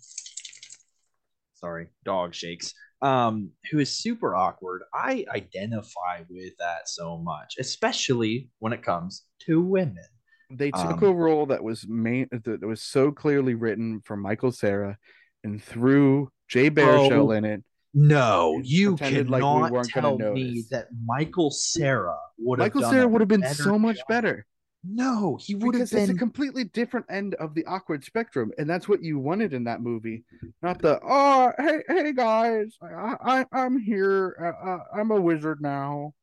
[1.54, 2.74] sorry, dog shakes.
[3.02, 4.82] Um, who is super awkward.
[4.92, 10.04] I identify with that so much, especially when it comes to women.
[10.50, 14.52] They took um, a role that was main that was so clearly written for Michael
[14.52, 14.98] Cera
[15.44, 17.64] and threw Jay Baruchel oh, in it.
[17.94, 23.28] No, you cannot like we tell me that Michael Cera would Michael Cera would have
[23.28, 24.08] been so much job.
[24.08, 24.46] better.
[24.84, 28.70] No, he would have been it's a completely different end of the awkward spectrum, and
[28.70, 30.24] that's what you wanted in that movie.
[30.62, 35.62] Not the oh hey hey guys, I, I am here, uh, uh, I'm a wizard
[35.62, 36.14] now.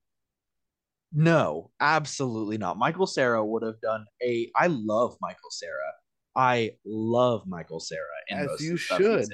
[1.13, 2.77] No, absolutely not.
[2.77, 4.51] Michael Cera would have done a.
[4.57, 5.93] I love Michael Cera.
[6.35, 8.03] I love Michael Cera.
[8.31, 9.29] As you should.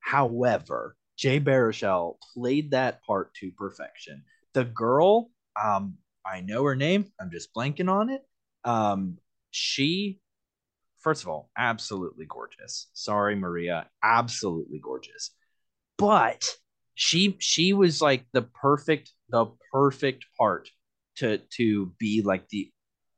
[0.00, 4.24] However, Jay Baruchel played that part to perfection.
[4.54, 5.30] The girl,
[5.62, 7.06] um, I know her name.
[7.20, 8.22] I'm just blanking on it.
[8.64, 9.18] Um,
[9.50, 10.20] she,
[10.98, 12.88] first of all, absolutely gorgeous.
[12.94, 15.30] Sorry, Maria, absolutely gorgeous.
[15.96, 16.44] But
[16.94, 20.70] she she was like the perfect the perfect part
[21.16, 22.70] to to be like the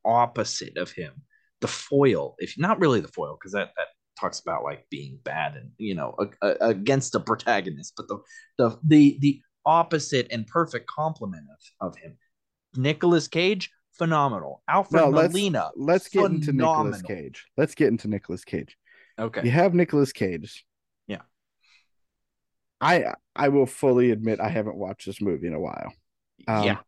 [0.05, 1.13] opposite of him
[1.61, 5.57] the foil if not really the foil because that that talks about like being bad
[5.57, 8.19] and you know a, a, against the protagonist but the
[8.57, 11.45] the the the opposite and perfect complement
[11.81, 12.17] of, of him
[12.77, 16.43] Nicolas Cage phenomenal Alfred no, Molina let's, let's get phenomenal.
[16.43, 18.77] into Nicolas Cage let's get into Nicolas Cage
[19.19, 20.65] okay you have Nicolas Cage
[21.07, 21.23] yeah
[22.81, 25.93] I I will fully admit I haven't watched this movie in a while
[26.49, 26.79] um, yeah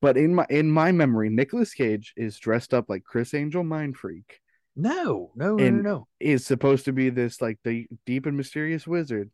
[0.00, 3.96] but in my in my memory, Nicolas Cage is dressed up like Criss Angel Mind
[3.96, 4.40] Freak.
[4.74, 6.08] No, no, no, no.
[6.18, 9.30] Is supposed to be this like the deep and mysterious wizard,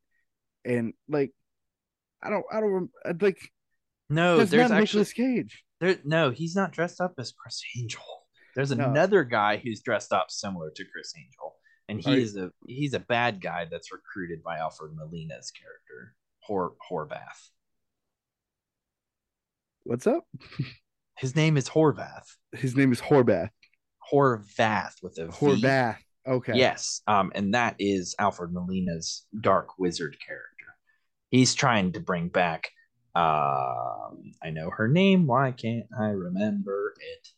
[0.64, 1.32] and like,
[2.22, 3.38] I don't, I don't like.
[4.10, 5.64] No, there's actually Nicolas Cage.
[5.82, 8.04] There, no, he's not dressed up as Criss Angel.
[8.54, 8.84] There's no.
[8.84, 11.56] another guy who's dressed up similar to Criss Angel,
[11.88, 16.14] and he Are is a he's a bad guy that's recruited by Alfred Molina's character,
[16.38, 17.48] Hor Horvath.
[19.82, 20.22] What's up?
[21.18, 22.28] His name is Horvath.
[22.52, 23.50] His name is Horvath.
[24.12, 25.96] Horvath with a Horvath.
[26.28, 26.52] Okay.
[26.54, 27.02] Yes.
[27.08, 30.46] Um, and that is Alfred Molina's dark wizard character.
[31.30, 32.70] He's trying to bring back
[33.14, 35.26] um I know her name.
[35.26, 37.28] Why can't I remember it?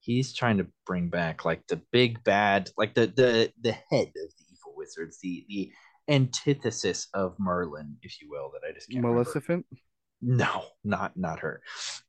[0.00, 4.14] He's trying to bring back like the big bad, like the the the head of
[4.14, 5.72] the evil wizards, the the
[6.08, 9.46] antithesis of Merlin, if you will, that I just can't Maleficent.
[9.46, 9.82] Remember.
[10.20, 11.62] No, not not her.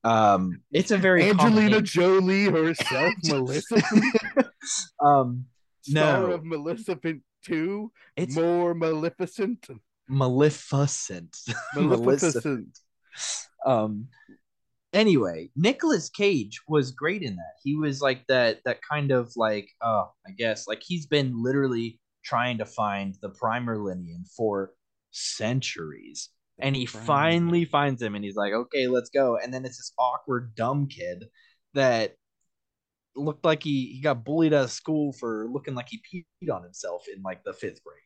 [0.03, 3.81] Um, it's a very Angelina Jolie herself, Melissa.
[4.99, 5.45] um,
[5.81, 7.91] Star no, of Maleficent two.
[8.15, 9.67] It's more Maleficent.
[10.09, 11.37] Maleficent.
[11.75, 12.79] Maleficent.
[13.65, 14.07] um.
[14.91, 17.53] Anyway, Nicolas Cage was great in that.
[17.63, 21.99] He was like that that kind of like uh I guess like he's been literally
[22.23, 24.71] trying to find the Prime Merlinian for
[25.11, 29.77] centuries and he finally finds him and he's like okay let's go and then it's
[29.77, 31.25] this awkward dumb kid
[31.73, 32.15] that
[33.15, 36.63] looked like he, he got bullied out of school for looking like he peed on
[36.63, 37.97] himself in like the fifth grade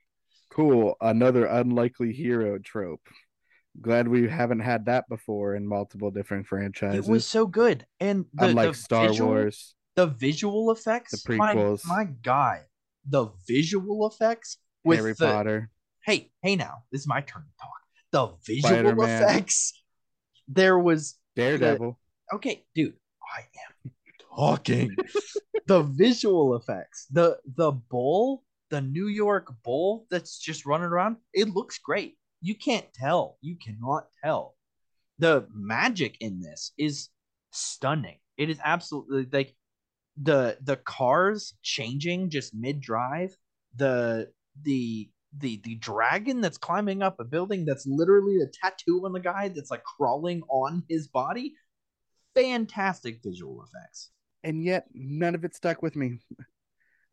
[0.53, 3.01] cool another unlikely hero trope
[3.81, 8.25] glad we haven't had that before in multiple different franchises it was so good and
[8.33, 12.59] the, unlike the star visual, wars the visual effects the prequels my, my god
[13.09, 15.69] the visual effects with harry the, potter
[16.05, 17.73] hey hey now this is my turn to talk
[18.13, 19.23] the visual Spider-Man.
[19.23, 19.73] effects.
[20.47, 21.97] There was Daredevil.
[22.29, 22.93] The, okay, dude,
[23.35, 23.91] I am
[24.35, 24.95] talking.
[25.67, 31.47] the visual effects, the the bull, the New York bull that's just running around, it
[31.53, 32.17] looks great.
[32.41, 33.37] You can't tell.
[33.39, 34.55] You cannot tell.
[35.19, 37.09] The magic in this is
[37.51, 38.17] stunning.
[38.35, 39.55] It is absolutely like
[40.19, 43.37] the the cars changing just mid drive,
[43.75, 44.31] the
[44.63, 45.07] the
[45.37, 49.49] the the dragon that's climbing up a building that's literally a tattoo on the guy
[49.49, 51.53] that's like crawling on his body
[52.35, 54.11] fantastic visual effects
[54.43, 56.19] and yet none of it stuck with me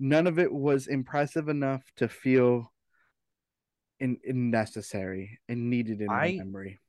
[0.01, 2.73] none of it was impressive enough to feel
[4.01, 6.81] in, in necessary and needed in my memory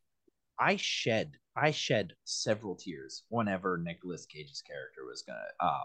[0.57, 5.83] i shed i shed several tears whenever Nicolas Cage's character was gonna uh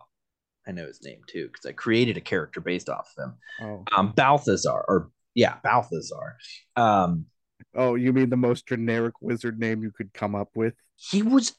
[0.67, 3.35] I know his name too because I created a character based off of him.
[3.61, 3.85] Oh.
[3.97, 6.39] Um, Balthazar or yeah, Balthazar.
[6.77, 7.27] Um,
[7.75, 10.75] oh, you mean the most generic wizard name you could come up with?
[10.97, 11.55] He was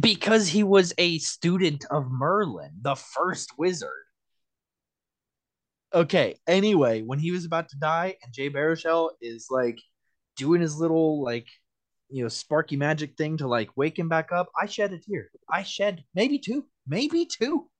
[0.00, 3.90] because he was a student of Merlin, the first wizard.
[5.94, 9.80] Okay, anyway, when he was about to die and Jay Baruchel is like
[10.36, 11.46] doing his little like
[12.10, 15.30] you know sparky magic thing to like wake him back up, I shed a tear.
[15.48, 17.70] I shed maybe two, maybe two.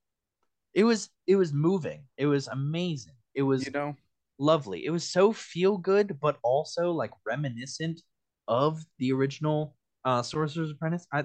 [0.74, 2.04] It was it was moving.
[2.16, 3.14] It was amazing.
[3.34, 3.96] It was You know,
[4.38, 4.86] lovely.
[4.86, 8.00] It was so feel good, but also like reminiscent
[8.46, 11.06] of the original uh Sorcerer's Apprentice.
[11.12, 11.24] I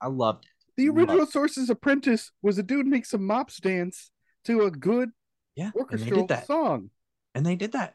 [0.00, 0.50] I loved it.
[0.78, 1.30] the original it.
[1.30, 4.10] Sorcerer's Apprentice was a dude make some mops dance
[4.44, 5.10] to a good
[5.54, 6.90] Yeah, and they orchestral did that, song.
[7.34, 7.94] and they did that.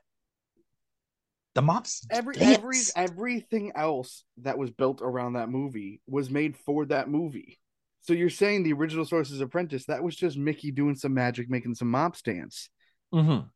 [1.55, 6.85] The mops Every every everything else that was built around that movie was made for
[6.85, 7.57] that movie.
[8.01, 11.73] So you're saying the original Sorcerer's Apprentice that was just Mickey doing some magic, making
[11.75, 12.69] some mops dance,
[13.13, 13.49] Mhm.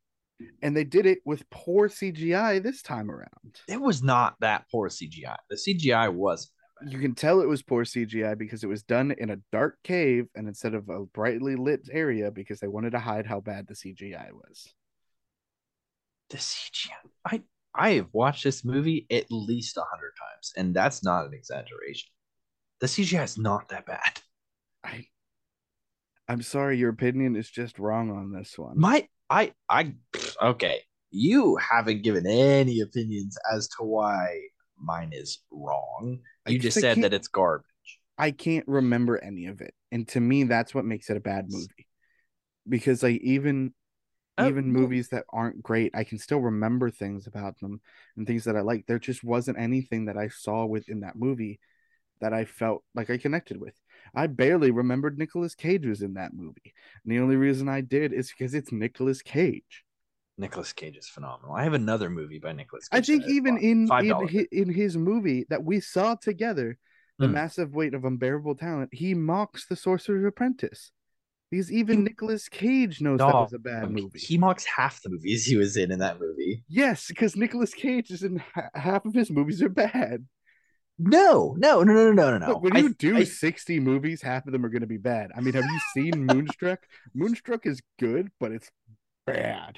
[0.63, 3.59] and they did it with poor CGI this time around.
[3.67, 5.37] It was not that poor CGI.
[5.51, 6.51] The CGI was
[6.87, 10.27] You can tell it was poor CGI because it was done in a dark cave
[10.35, 13.75] and instead of a brightly lit area because they wanted to hide how bad the
[13.75, 14.73] CGI was.
[16.29, 16.91] the CGI.
[17.25, 17.41] I
[17.75, 22.09] I have watched this movie at least a hundred times, and that's not an exaggeration.
[22.79, 24.21] The CGI is not that bad.
[24.83, 25.07] I
[26.27, 28.79] I'm sorry, your opinion is just wrong on this one.
[28.79, 29.95] My I I
[30.41, 30.81] okay.
[31.11, 34.39] You haven't given any opinions as to why
[34.81, 36.19] mine is wrong.
[36.47, 37.65] You just- said that it's garbage.
[38.17, 39.73] I can't remember any of it.
[39.91, 41.87] And to me, that's what makes it a bad movie.
[42.67, 43.73] Because like even
[44.37, 47.81] Oh, even well- movies that aren't great, I can still remember things about them
[48.15, 48.85] and things that I like.
[48.85, 51.59] There just wasn't anything that I saw within that movie
[52.21, 53.73] that I felt like I connected with.
[54.15, 56.73] I barely remembered Nicolas Cage was in that movie.
[57.03, 59.83] And the only reason I did is because it's Nicolas Cage.
[60.41, 61.55] Nicolas Cage is phenomenal.
[61.55, 62.97] I have another movie by Nicolas Cage.
[62.97, 64.31] I think even in in, dollars.
[64.51, 66.77] in his movie that we saw together,
[67.19, 67.33] The Hmm.
[67.33, 70.91] Massive Weight of Unbearable Talent, he mocks The Sorcerer's Apprentice.
[71.51, 74.17] Because even He- Nicolas Cage knows that was a bad movie.
[74.17, 76.63] He mocks half the movies he was in in that movie.
[76.67, 80.25] Yes, because Nicolas Cage is in ha- half of his movies are bad.
[80.97, 82.57] No, no, no, no, no, no, no.
[82.57, 85.31] When I- you do I- 60 movies, half of them are going to be bad.
[85.35, 86.79] I mean, have you seen Moonstruck?
[87.13, 88.71] Moonstruck is good, but it's
[89.27, 89.77] bad.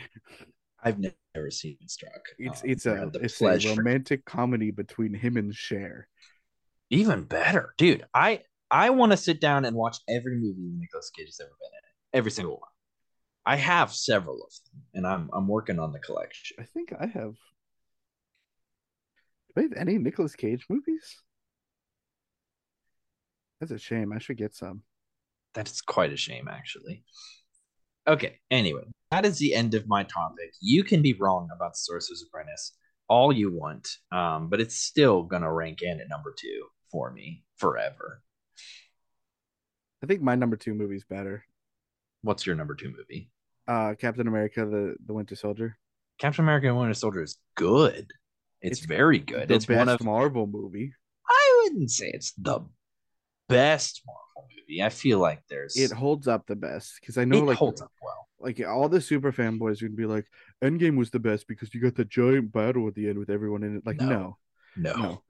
[0.83, 2.29] I've never seen Struck.
[2.37, 6.07] It's Um, it's a it's a romantic comedy between him and Cher.
[6.89, 8.05] even better, dude.
[8.13, 11.69] I I want to sit down and watch every movie Nicolas Cage has ever been
[11.71, 12.69] in, every single one.
[13.45, 16.57] I have several of them, and I'm I'm working on the collection.
[16.59, 17.35] I think I have.
[19.55, 21.21] Do I have any Nicolas Cage movies?
[23.59, 24.11] That's a shame.
[24.11, 24.83] I should get some.
[25.53, 27.03] That's quite a shame, actually.
[28.07, 30.53] Okay, anyway, that is the end of my topic.
[30.59, 32.73] You can be wrong about Sorcerer's Apprentice
[33.07, 37.43] all you want, um, but it's still gonna rank in at number two for me
[37.57, 38.23] forever.
[40.01, 41.45] I think my number two movie's better.
[42.23, 43.29] What's your number two movie?
[43.67, 45.77] Uh, Captain America: the the Winter Soldier.
[46.17, 48.11] Captain America: and Winter Soldier is good.
[48.61, 49.47] It's, It's very good.
[49.47, 50.93] The it's one of Marvel movie.
[51.29, 52.61] I wouldn't say it's the
[53.47, 54.81] best Marvel movie.
[54.81, 57.81] I feel like there's It holds up the best because I know it like holds
[57.81, 58.22] up well.
[58.43, 60.27] Like all the super fanboys are gonna be like,
[60.63, 63.63] Endgame was the best because you got the giant battle at the end with everyone
[63.63, 63.85] in it.
[63.85, 64.07] Like, No.
[64.07, 64.37] no,
[64.75, 65.23] No, no.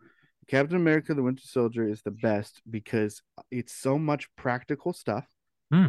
[0.48, 5.26] Captain America: The Winter Soldier is the best because it's so much practical stuff.
[5.72, 5.88] Hmm.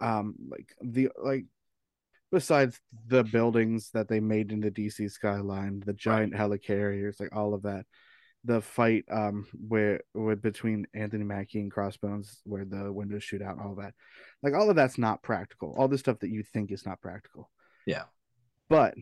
[0.00, 1.46] Um, like the like,
[2.30, 7.54] besides the buildings that they made in the DC skyline, the giant helicarriers, like all
[7.54, 7.86] of that.
[8.48, 13.58] The fight, um, where where between Anthony Mackie and Crossbones, where the windows shoot out,
[13.60, 13.92] all that,
[14.42, 15.74] like all of that's not practical.
[15.78, 17.50] All the stuff that you think is not practical.
[17.86, 18.04] Yeah.
[18.68, 18.94] But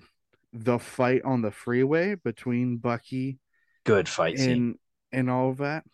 [0.52, 3.38] the fight on the freeway between Bucky
[3.84, 4.50] good fight scene.
[4.50, 4.78] and
[5.12, 5.84] and all of that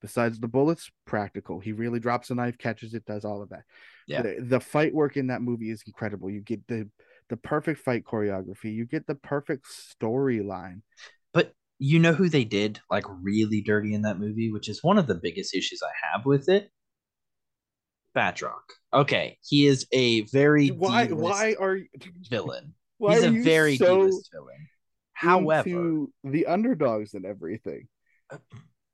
[0.00, 3.62] besides the bullets practical he really drops a knife catches it does all of that
[4.06, 4.22] Yeah.
[4.22, 6.88] the, the fight work in that movie is incredible you get the
[7.28, 10.80] the perfect fight choreography you get the perfect storyline
[11.80, 15.06] you know who they did like really dirty in that movie, which is one of
[15.06, 16.70] the biggest issues I have with it.
[18.14, 18.60] Batroc.
[18.92, 21.88] Okay, he is a very why why are you
[22.28, 22.74] villain.
[22.98, 24.68] why He's are a you very so villain.
[25.14, 27.88] However, the underdogs and everything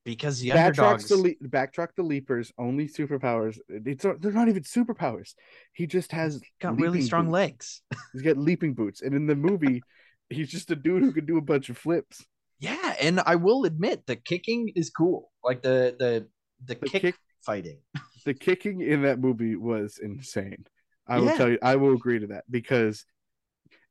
[0.05, 4.63] because the Batroc's underdogs, the le- Batroc the leapers only superpowers it's they're not even
[4.63, 5.33] superpowers
[5.73, 7.33] he just has got really strong boots.
[7.33, 7.81] legs.
[8.13, 9.83] He's got leaping boots, and in the movie,
[10.29, 12.25] he's just a dude who can do a bunch of flips.
[12.59, 15.31] Yeah, and I will admit the kicking is cool.
[15.43, 16.27] Like the the
[16.65, 17.79] the, The kick, kick- fighting.
[18.25, 20.65] The kicking in that movie was insane.
[21.07, 21.37] I will Yeah.
[21.37, 23.05] tell you, I will agree to that because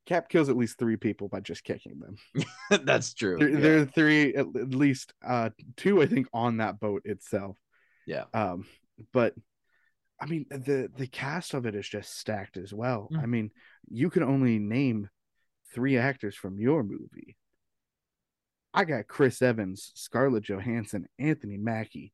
[0.04, 2.44] Cap kills at least three people by just kicking them.
[2.84, 3.38] That's true.
[3.38, 3.60] There, yeah.
[3.60, 7.56] there are three, at at least uh, two, I think, on that boat itself.
[8.06, 8.24] Yeah.
[8.34, 8.66] Um,
[9.14, 9.34] but
[10.20, 13.08] I mean, the the cast of it is just stacked as well.
[13.12, 13.22] Mm.
[13.22, 13.50] I mean,
[13.88, 15.08] you can only name
[15.72, 17.36] three actors from your movie.
[18.76, 22.12] I got Chris Evans, Scarlett Johansson, Anthony Mackie,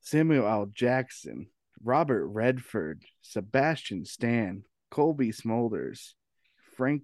[0.00, 0.66] Samuel L.
[0.72, 1.48] Jackson,
[1.84, 6.14] Robert Redford, Sebastian Stan, Cobie Smulders,
[6.78, 7.02] Frank.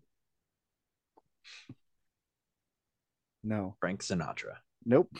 [3.45, 3.77] No.
[3.79, 4.55] Frank Sinatra.
[4.87, 5.15] Nope.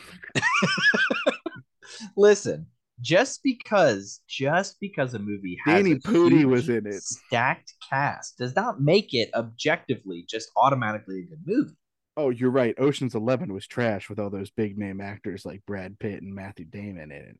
[2.17, 2.65] Listen,
[3.01, 7.03] just because just because a movie has Danny a Pudi was in it.
[7.03, 11.77] stacked cast does not make it objectively just automatically a good movie.
[12.17, 12.73] Oh, you're right.
[12.79, 16.65] Ocean's Eleven was trash with all those big name actors like Brad Pitt and Matthew
[16.65, 17.39] Damon in it.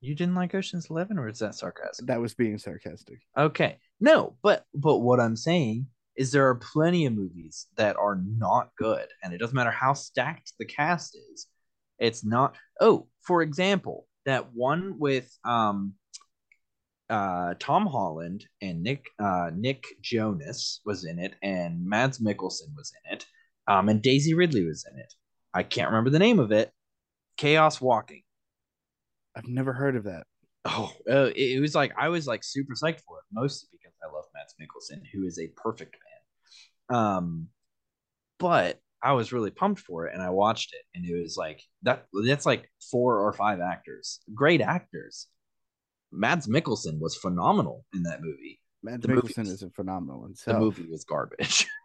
[0.00, 2.06] You didn't like Ocean's Eleven, or is that sarcasm?
[2.06, 3.18] That was being sarcastic.
[3.36, 8.18] Okay, no, but but what I'm saying is there are plenty of movies that are
[8.24, 11.46] not good, and it doesn't matter how stacked the cast is.
[11.98, 12.56] It's not.
[12.80, 15.94] Oh, for example, that one with um
[17.10, 22.90] uh Tom Holland and Nick uh Nick Jonas was in it and Mads Mikkelsen was
[23.04, 23.26] in it.
[23.66, 25.12] Um and Daisy Ridley was in it.
[25.52, 26.70] I can't remember the name of it.
[27.36, 28.22] Chaos Walking.
[29.36, 30.24] I've never heard of that.
[30.64, 33.94] Oh, uh, it, it was like I was like super psyched for it, mostly because
[34.02, 35.96] I love Mads Mikkelsen, who is a perfect
[36.90, 36.98] man.
[36.98, 37.48] Um,
[38.38, 41.60] but I was really pumped for it, and I watched it, and it was like
[41.82, 42.06] that.
[42.26, 45.26] That's like four or five actors, great actors.
[46.10, 48.60] Mads Mikkelsen was phenomenal in that movie.
[48.82, 50.52] Matt The movie was- is a phenomenal So.
[50.52, 51.66] The movie was garbage.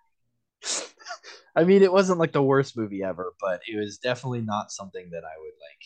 [1.60, 5.10] I mean, it wasn't like the worst movie ever, but it was definitely not something
[5.12, 5.84] that I would like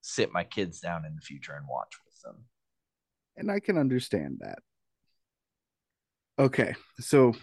[0.00, 2.44] sit my kids down in the future and watch with them.
[3.36, 4.58] and I can understand that.
[6.40, 7.34] Okay, so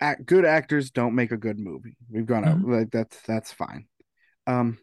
[0.00, 1.98] act, good actors don't make a good movie.
[2.10, 3.86] We've gone out like that's that's fine.
[4.46, 4.78] Um,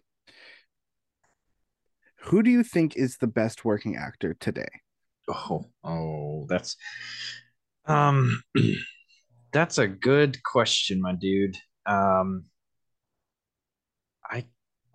[2.18, 4.70] who do you think is the best working actor today?
[5.28, 6.78] Oh, oh, that's
[7.88, 8.44] um
[9.54, 11.58] that's a good question, my dude.
[11.86, 12.46] Um
[14.30, 14.46] I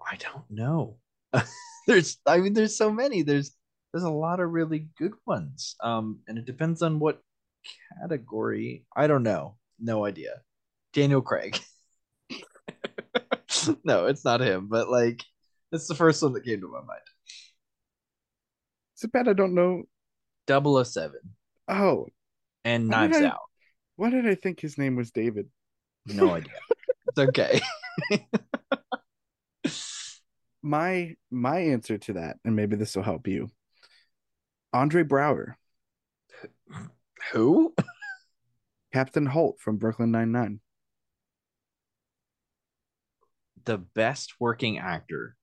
[0.04, 0.98] I don't know.
[1.86, 3.22] there's I mean there's so many.
[3.22, 3.54] There's
[3.92, 5.76] there's a lot of really good ones.
[5.82, 7.20] Um and it depends on what
[8.00, 8.84] category.
[8.96, 9.56] I don't know.
[9.78, 10.42] No idea.
[10.92, 11.58] Daniel Craig.
[13.84, 15.22] no, it's not him, but like
[15.72, 17.00] it's the first one that came to my mind.
[18.96, 19.84] Is it bad I don't know?
[20.48, 21.12] 007
[21.68, 22.06] Oh,
[22.64, 23.40] and Knives I- Out.
[23.98, 25.48] Why did I think his name was David?
[26.06, 26.52] No idea.
[27.08, 27.60] it's okay.
[30.62, 33.48] My my answer to that, and maybe this will help you.
[34.72, 35.54] Andre Braugher,
[37.32, 37.74] Who?
[38.92, 40.60] Captain Holt from Brooklyn Nine Nine.
[43.64, 45.34] The best working actor.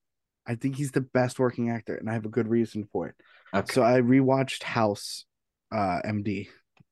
[0.46, 3.14] I think he's the best working actor, and I have a good reason for it.
[3.54, 3.72] Okay.
[3.72, 5.26] So I rewatched House,
[5.72, 6.48] uh, MD.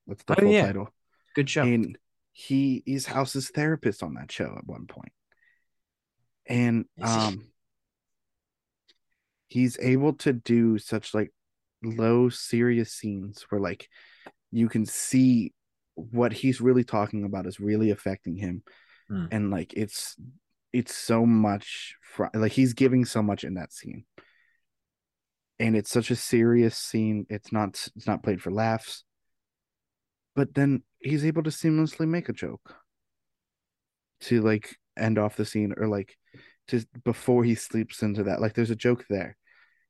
[0.07, 0.67] That's the Oh, full yeah.
[0.67, 0.89] title.
[1.35, 1.62] Good show.
[1.62, 1.99] And
[2.32, 5.12] he is House's therapist on that show at one point.
[6.47, 7.47] And um
[9.49, 11.32] he's able to do such like
[11.82, 13.89] low serious scenes where like
[14.51, 15.53] you can see
[15.95, 18.62] what he's really talking about is really affecting him.
[19.09, 19.26] Hmm.
[19.30, 20.16] And like it's
[20.72, 24.05] it's so much fr- like he's giving so much in that scene.
[25.61, 27.26] And it's such a serious scene.
[27.30, 29.05] It's not it's not played for laughs
[30.35, 32.75] but then he's able to seamlessly make a joke.
[34.23, 36.17] To like end off the scene or like
[36.69, 39.37] to before he sleeps into that like there's a joke there.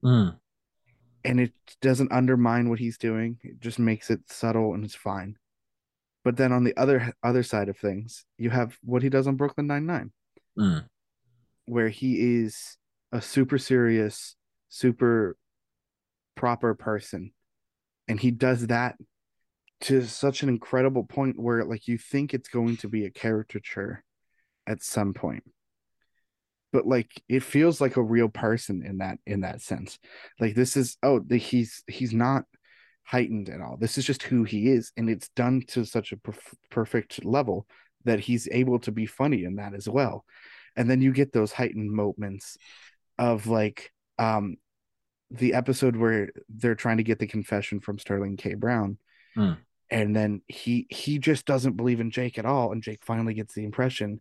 [0.04, 0.36] Mm.
[1.24, 3.38] and it doesn't undermine what he's doing.
[3.42, 5.36] It just makes it subtle and it's fine.
[6.24, 9.36] But then on the other other side of things you have what he does on
[9.36, 10.12] Brooklyn 99
[10.58, 10.84] Mm.
[11.66, 12.76] where he is
[13.12, 14.36] a super serious
[14.68, 15.36] super
[16.34, 17.32] proper person.
[18.08, 18.96] And he does that
[19.82, 24.02] to such an incredible point where like you think it's going to be a caricature
[24.66, 25.44] at some point.
[26.72, 29.98] But like it feels like a real person in that in that sense.
[30.40, 32.44] Like this is oh the, he's he's not
[33.04, 33.76] heightened at all.
[33.76, 37.66] This is just who he is and it's done to such a perf- perfect level
[38.04, 40.24] that he's able to be funny in that as well.
[40.76, 42.56] And then you get those heightened moments
[43.18, 44.56] of like um
[45.30, 48.54] the episode where they're trying to get the confession from Sterling K.
[48.54, 48.98] Brown
[49.34, 49.52] Hmm.
[49.90, 53.54] and then he he just doesn't believe in Jake at all and Jake finally gets
[53.54, 54.20] the impression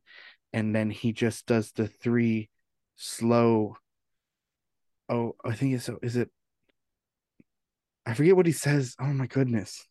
[0.51, 2.49] and then he just does the three
[2.95, 3.75] slow
[5.09, 6.29] oh I think it's so is it
[8.05, 9.87] I forget what he says oh my goodness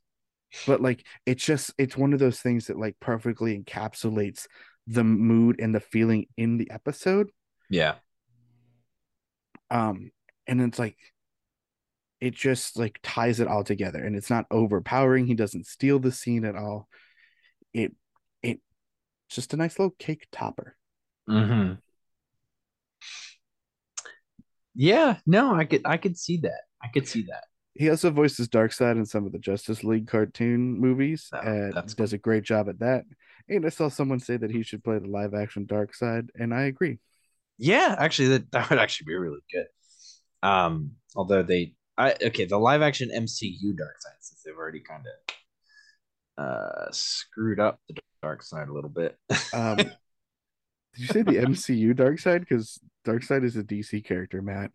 [0.66, 4.46] but like it's just it's one of those things that like perfectly encapsulates
[4.86, 7.30] the mood and the feeling in the episode
[7.70, 7.94] Yeah.
[9.70, 10.10] um
[10.46, 10.96] and it's like
[12.22, 16.12] it just like ties it all together and it's not overpowering he doesn't steal the
[16.12, 16.88] scene at all
[17.74, 17.92] it
[18.42, 18.60] it
[19.28, 20.76] just a nice little cake topper
[21.28, 21.74] Mm-hmm.
[24.74, 25.18] Yeah.
[25.26, 26.62] No, I could I could see that.
[26.82, 27.44] I could see that.
[27.74, 32.12] He also voices Darkseid in some of the Justice League cartoon movies Oh, and does
[32.12, 33.04] a great job at that.
[33.48, 36.64] And I saw someone say that he should play the live action Darkseid, and I
[36.64, 36.98] agree.
[37.58, 39.66] Yeah, actually, that, that would actually be really good.
[40.46, 46.44] Um, although they, I okay, the live action MCU Darkseid, since they've already kind of
[46.44, 49.18] uh screwed up the Darkseid a little bit.
[49.54, 49.90] Um, did
[50.96, 52.40] you say the MCU Darkseid?
[52.40, 54.70] Because Darkseid is a DC character, Matt.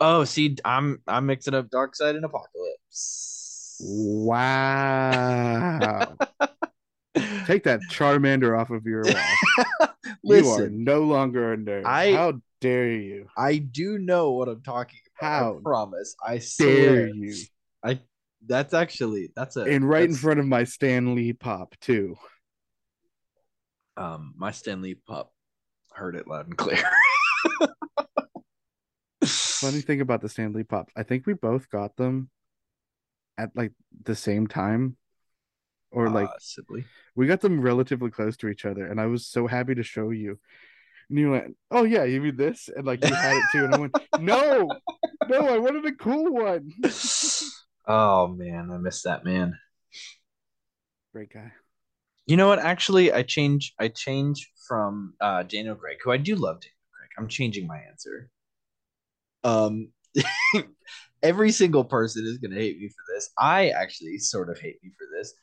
[0.00, 3.78] oh, see, I'm I'm mixing up Darkseid and Apocalypse.
[3.84, 4.96] Wow.
[7.46, 9.88] Take that Charmander off of your wall.
[10.22, 11.84] you are no longer a nerd.
[11.84, 13.26] I- How dare you?
[13.36, 15.11] I do know what I'm talking about.
[15.22, 16.16] How I promise.
[16.24, 17.08] I Dare swear.
[17.08, 17.34] you?
[17.84, 18.00] I
[18.46, 22.16] that's actually that's a And right in front of my Stan Lee pop, too.
[23.96, 25.32] um my Stan Lee pop
[25.92, 26.82] heard it loud and clear.
[29.24, 32.28] Funny thing about the Stan Lee pops, I think we both got them
[33.38, 34.96] at like the same time.
[35.92, 36.86] Or like Possibly.
[37.14, 40.08] we got them relatively close to each other, and I was so happy to show
[40.08, 40.38] you.
[41.10, 43.74] And you went, "Oh yeah, you mean this?" And like you had it too, and
[43.74, 44.70] I went, "No,
[45.28, 46.72] no, I wanted a cool one."
[47.86, 49.58] oh man, I miss that man.
[51.12, 51.52] Great guy.
[52.26, 52.58] You know what?
[52.58, 53.74] Actually, I change.
[53.78, 56.60] I change from uh, Daniel Craig, who I do love.
[56.60, 57.10] Daniel Craig.
[57.18, 58.30] I'm changing my answer.
[59.44, 59.88] Um,
[61.22, 63.30] every single person is gonna hate me for this.
[63.38, 65.34] I actually sort of hate me for this,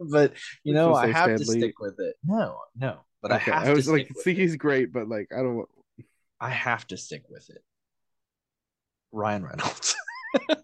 [0.10, 0.32] but
[0.64, 2.16] you know I have Stan to stick with it.
[2.24, 5.42] No, no, but okay, I have I was like, see, he's great, but like, I
[5.42, 5.68] don't.
[6.40, 7.62] I have to stick with it.
[9.12, 9.94] Ryan Reynolds.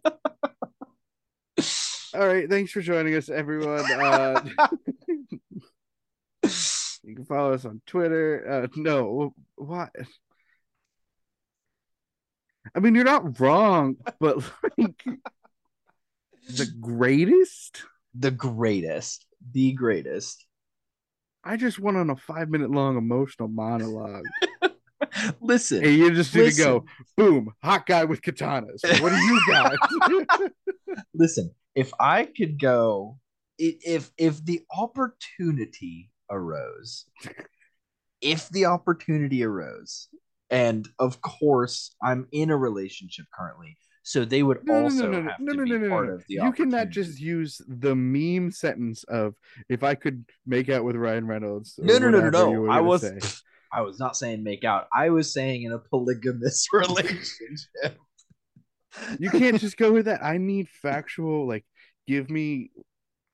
[2.15, 3.85] All right, thanks for joining us, everyone.
[3.91, 4.41] Uh,
[7.03, 8.65] you can follow us on Twitter.
[8.65, 9.91] Uh, no, what?
[12.75, 14.39] I mean, you're not wrong, but
[14.79, 15.05] like
[16.49, 17.83] the greatest.
[18.15, 20.47] the greatest, the greatest.
[21.45, 24.25] I just went on a five minute long emotional monologue.
[25.41, 26.85] Listen, And you just need to go,
[27.17, 28.83] boom, hot guy with katanas.
[29.03, 29.77] What do you got?
[31.15, 31.51] listen.
[31.75, 33.19] If I could go,
[33.59, 37.05] if if the opportunity arose,
[38.21, 40.09] if the opportunity arose,
[40.51, 43.77] and of course I'm in a relationship currently,
[44.09, 46.09] so they would No, also no, no, have no, to no, be no, no, part
[46.09, 46.15] no.
[46.15, 46.41] of the.
[46.41, 46.63] Opportunity.
[46.63, 49.35] You cannot just use the meme sentence of
[49.69, 51.75] if I could make out with Ryan Reynolds.
[51.79, 52.71] No, no, no, no, no.
[52.71, 53.05] I was.
[53.73, 54.87] I was not saying make out.
[54.93, 57.99] I was saying in a polygamous relationship.
[59.19, 60.25] You can't just go with that.
[60.25, 61.65] I need factual, like,
[62.07, 62.71] give me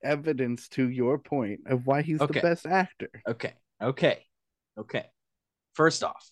[0.03, 2.41] evidence to your point of why he's Okay.
[2.41, 3.09] the best actor.
[3.27, 3.55] Okay.
[3.83, 4.25] Okay.
[4.79, 5.07] Okay.
[5.75, 6.31] First off,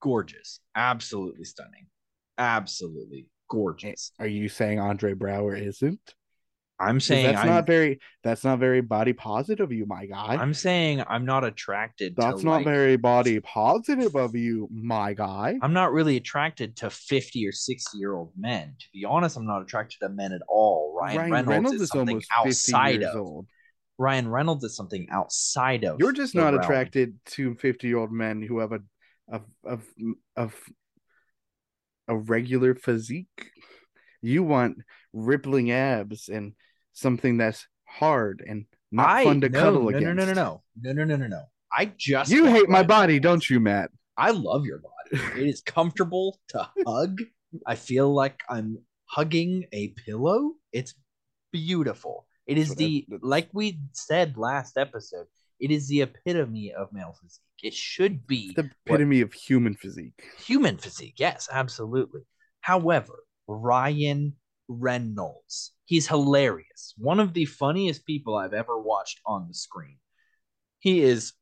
[0.00, 0.60] gorgeous.
[0.74, 1.86] Absolutely stunning.
[2.38, 4.12] Absolutely gorgeous.
[4.18, 6.14] Are you saying Andre Braugher isn't?
[6.82, 10.36] I'm saying that's I'm, not very that's not very body positive of you, my guy.
[10.36, 15.58] I'm saying I'm not attracted that's not like, very body positive of you, my guy.
[15.62, 18.74] I'm not really attracted to 50 or 60 year old men.
[18.78, 20.96] To be honest, I'm not attracted to men at all.
[20.98, 23.20] Ryan, Reynolds, is, something almost outside 50 years of.
[23.20, 23.46] old.
[23.98, 26.00] Ryan Reynolds is something outside of.
[26.00, 26.60] You're just not realm.
[26.60, 28.80] attracted to 50 year old men who have a
[29.28, 29.86] of of
[30.36, 30.54] of
[32.08, 33.50] a regular physique.
[34.20, 34.78] You want
[35.12, 36.54] rippling abs and
[36.92, 40.04] something that's hard and not I, fun to no, cuddle no, against.
[40.04, 41.42] No, no, no, no, no, no, no, no, no.
[41.72, 43.90] I just You hate my body, don't you, Matt?
[44.16, 44.92] I love your body.
[45.40, 47.18] It is comfortable to hug.
[47.66, 50.52] I feel like I'm hugging a pillow.
[50.72, 50.94] It's
[51.52, 52.26] beautiful.
[52.46, 55.26] It is the like we said last episode.
[55.60, 57.40] It is the epitome of male physique.
[57.62, 60.20] It should be The epitome of human physique.
[60.38, 61.14] human physique.
[61.18, 62.22] Yes, absolutely.
[62.60, 64.34] However, Ryan
[64.68, 66.94] Reynolds, he's hilarious.
[66.96, 69.98] One of the funniest people I've ever watched on the screen.
[70.78, 71.34] He is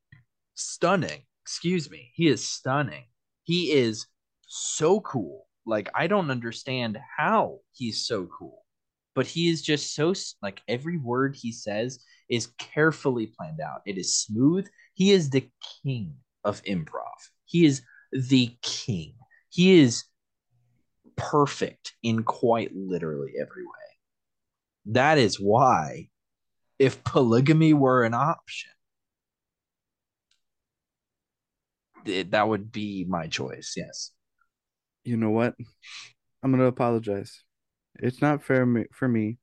[0.55, 1.21] stunning.
[1.41, 2.11] Excuse me.
[2.15, 3.05] He is stunning.
[3.43, 4.07] He is
[4.49, 5.47] so cool.
[5.65, 8.65] Like I don't understand how he's so cool.
[9.15, 13.83] But he is just so like every word he says is carefully planned out.
[13.85, 14.67] It is smooth.
[14.95, 15.49] He is the
[15.81, 17.21] king of improv.
[17.45, 19.13] He is the king.
[19.47, 20.03] He is
[21.15, 23.80] perfect in quite literally every way.
[24.85, 26.09] That is why,
[26.79, 28.71] if polygamy were an option,
[32.05, 33.73] th- that would be my choice.
[33.77, 34.11] Yes.
[35.03, 35.55] You know what?
[36.43, 37.43] I'm gonna apologize.
[37.99, 39.37] It's not fair me, for me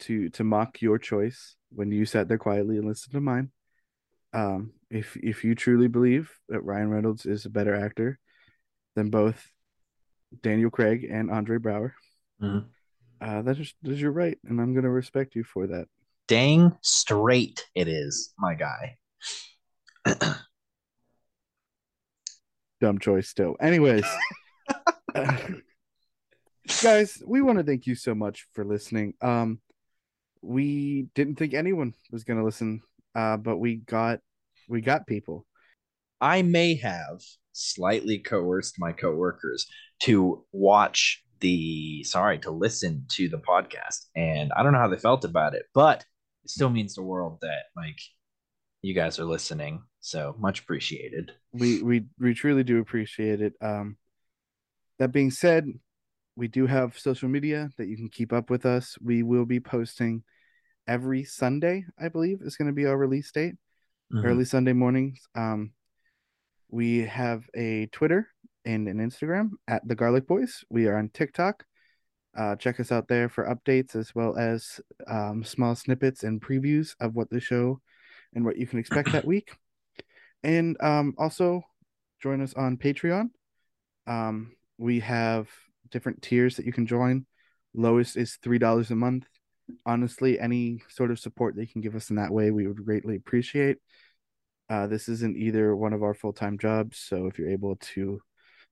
[0.00, 3.50] to to mock your choice when you sat there quietly and listened to mine.
[4.32, 8.18] Um, if if you truly believe that Ryan Reynolds is a better actor
[8.96, 9.48] than both
[10.42, 11.92] Daniel Craig and Andre Braugher,
[12.42, 12.68] Mhm.
[13.24, 15.86] Uh, that is that is your right, and I'm gonna respect you for that.
[16.28, 18.98] Dang straight it is, my guy.
[22.82, 23.56] Dumb choice, still.
[23.62, 24.04] Anyways,
[25.14, 25.38] uh,
[26.82, 29.14] guys, we want to thank you so much for listening.
[29.22, 29.60] Um,
[30.42, 32.82] we didn't think anyone was gonna listen,
[33.14, 34.20] uh, but we got
[34.68, 35.46] we got people.
[36.20, 37.22] I may have
[37.52, 39.66] slightly coerced my coworkers
[40.00, 44.96] to watch the sorry to listen to the podcast and i don't know how they
[44.96, 45.98] felt about it but
[46.42, 48.00] it still means the world that like
[48.80, 53.54] you guys are listening so much appreciated We we we truly do appreciate it.
[53.60, 53.96] Um,
[54.98, 55.64] that being said,
[56.34, 58.96] we do have social media that you can keep up with us.
[59.00, 60.24] We will be posting
[60.86, 63.56] every Sunday, I believe, is going to be our release date.
[64.12, 64.24] Mhm.
[64.24, 65.20] Early Sunday mornings.
[65.34, 65.72] Um,
[66.68, 68.28] we have a Twitter
[68.64, 70.64] and an Instagram at the Garlic Boys.
[70.70, 71.64] We are on TikTok.
[72.36, 76.94] Uh, check us out there for updates as well as um, small snippets and previews
[77.00, 77.80] of what the show
[78.34, 79.52] and what you can expect that week.
[80.42, 81.62] And um, also
[82.20, 83.30] join us on Patreon.
[84.06, 85.48] Um, we have
[85.90, 87.26] different tiers that you can join.
[87.74, 89.26] Lowest is three dollars a month.
[89.86, 92.84] Honestly, any sort of support that you can give us in that way, we would
[92.84, 93.78] greatly appreciate.
[94.68, 98.20] Uh, this isn't either one of our full time jobs, so if you're able to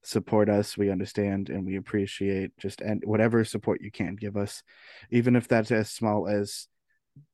[0.03, 4.63] support us, we understand and we appreciate just and whatever support you can give us,
[5.11, 6.67] even if that's as small as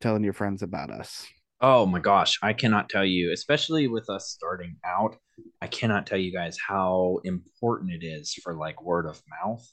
[0.01, 1.27] telling your friends about us.
[1.61, 5.15] oh my gosh i cannot tell you especially with us starting out
[5.61, 9.65] i cannot tell you guys how important it is for like word of mouth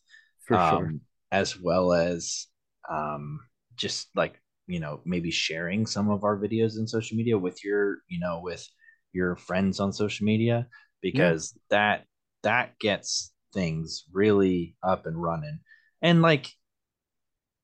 [0.45, 0.95] For um, sure.
[1.31, 2.47] as well as
[2.91, 3.41] um,
[3.77, 7.99] just like you know maybe sharing some of our videos in social media with your
[8.09, 8.67] you know with
[9.13, 10.67] your friends on social media
[11.03, 12.05] because that
[12.47, 15.59] that gets things really up and running.
[16.01, 16.51] And like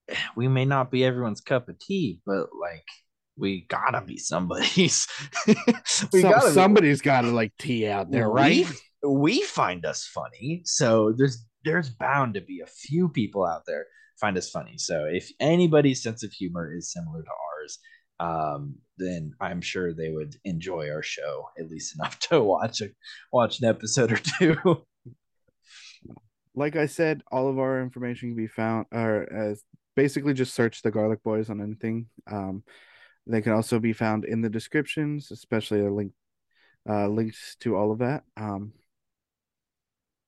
[0.37, 2.85] we may not be everyone's cup of tea but like
[3.37, 5.07] we gotta be somebody's.
[6.12, 8.66] We Some- gotta be- somebody's got to like tee out there, right?
[9.03, 10.62] we, we find us funny.
[10.64, 13.87] So there's there's bound to be a few people out there
[14.20, 14.74] find us funny.
[14.76, 17.78] So if anybody's sense of humor is similar to ours
[18.23, 22.89] um, then i'm sure they would enjoy our show at least enough to watch a
[23.33, 24.85] watch an episode or two
[26.55, 29.62] like I said, all of our information can be found or as
[29.97, 32.07] basically just search the Garlic Boys on anything.
[32.31, 32.62] Um,
[33.27, 36.12] they can also be found in the descriptions, especially a link
[36.89, 38.25] uh links to all of that.
[38.37, 38.73] Um,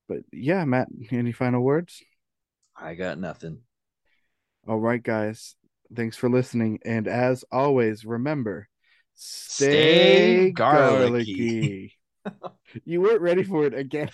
[0.08, 2.02] but yeah, Matt, any final words?
[2.76, 3.60] i got nothing
[4.66, 5.56] All right, guys.
[5.94, 6.80] Thanks for listening.
[6.84, 8.68] And as always, remember,
[9.14, 11.94] Stay stay, garlicky.
[12.24, 12.56] garlicky.
[12.84, 14.08] you weren't ready for it again.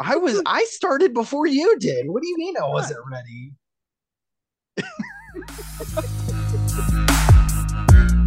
[0.00, 3.52] i was i started before you did what do you mean i wasn't ready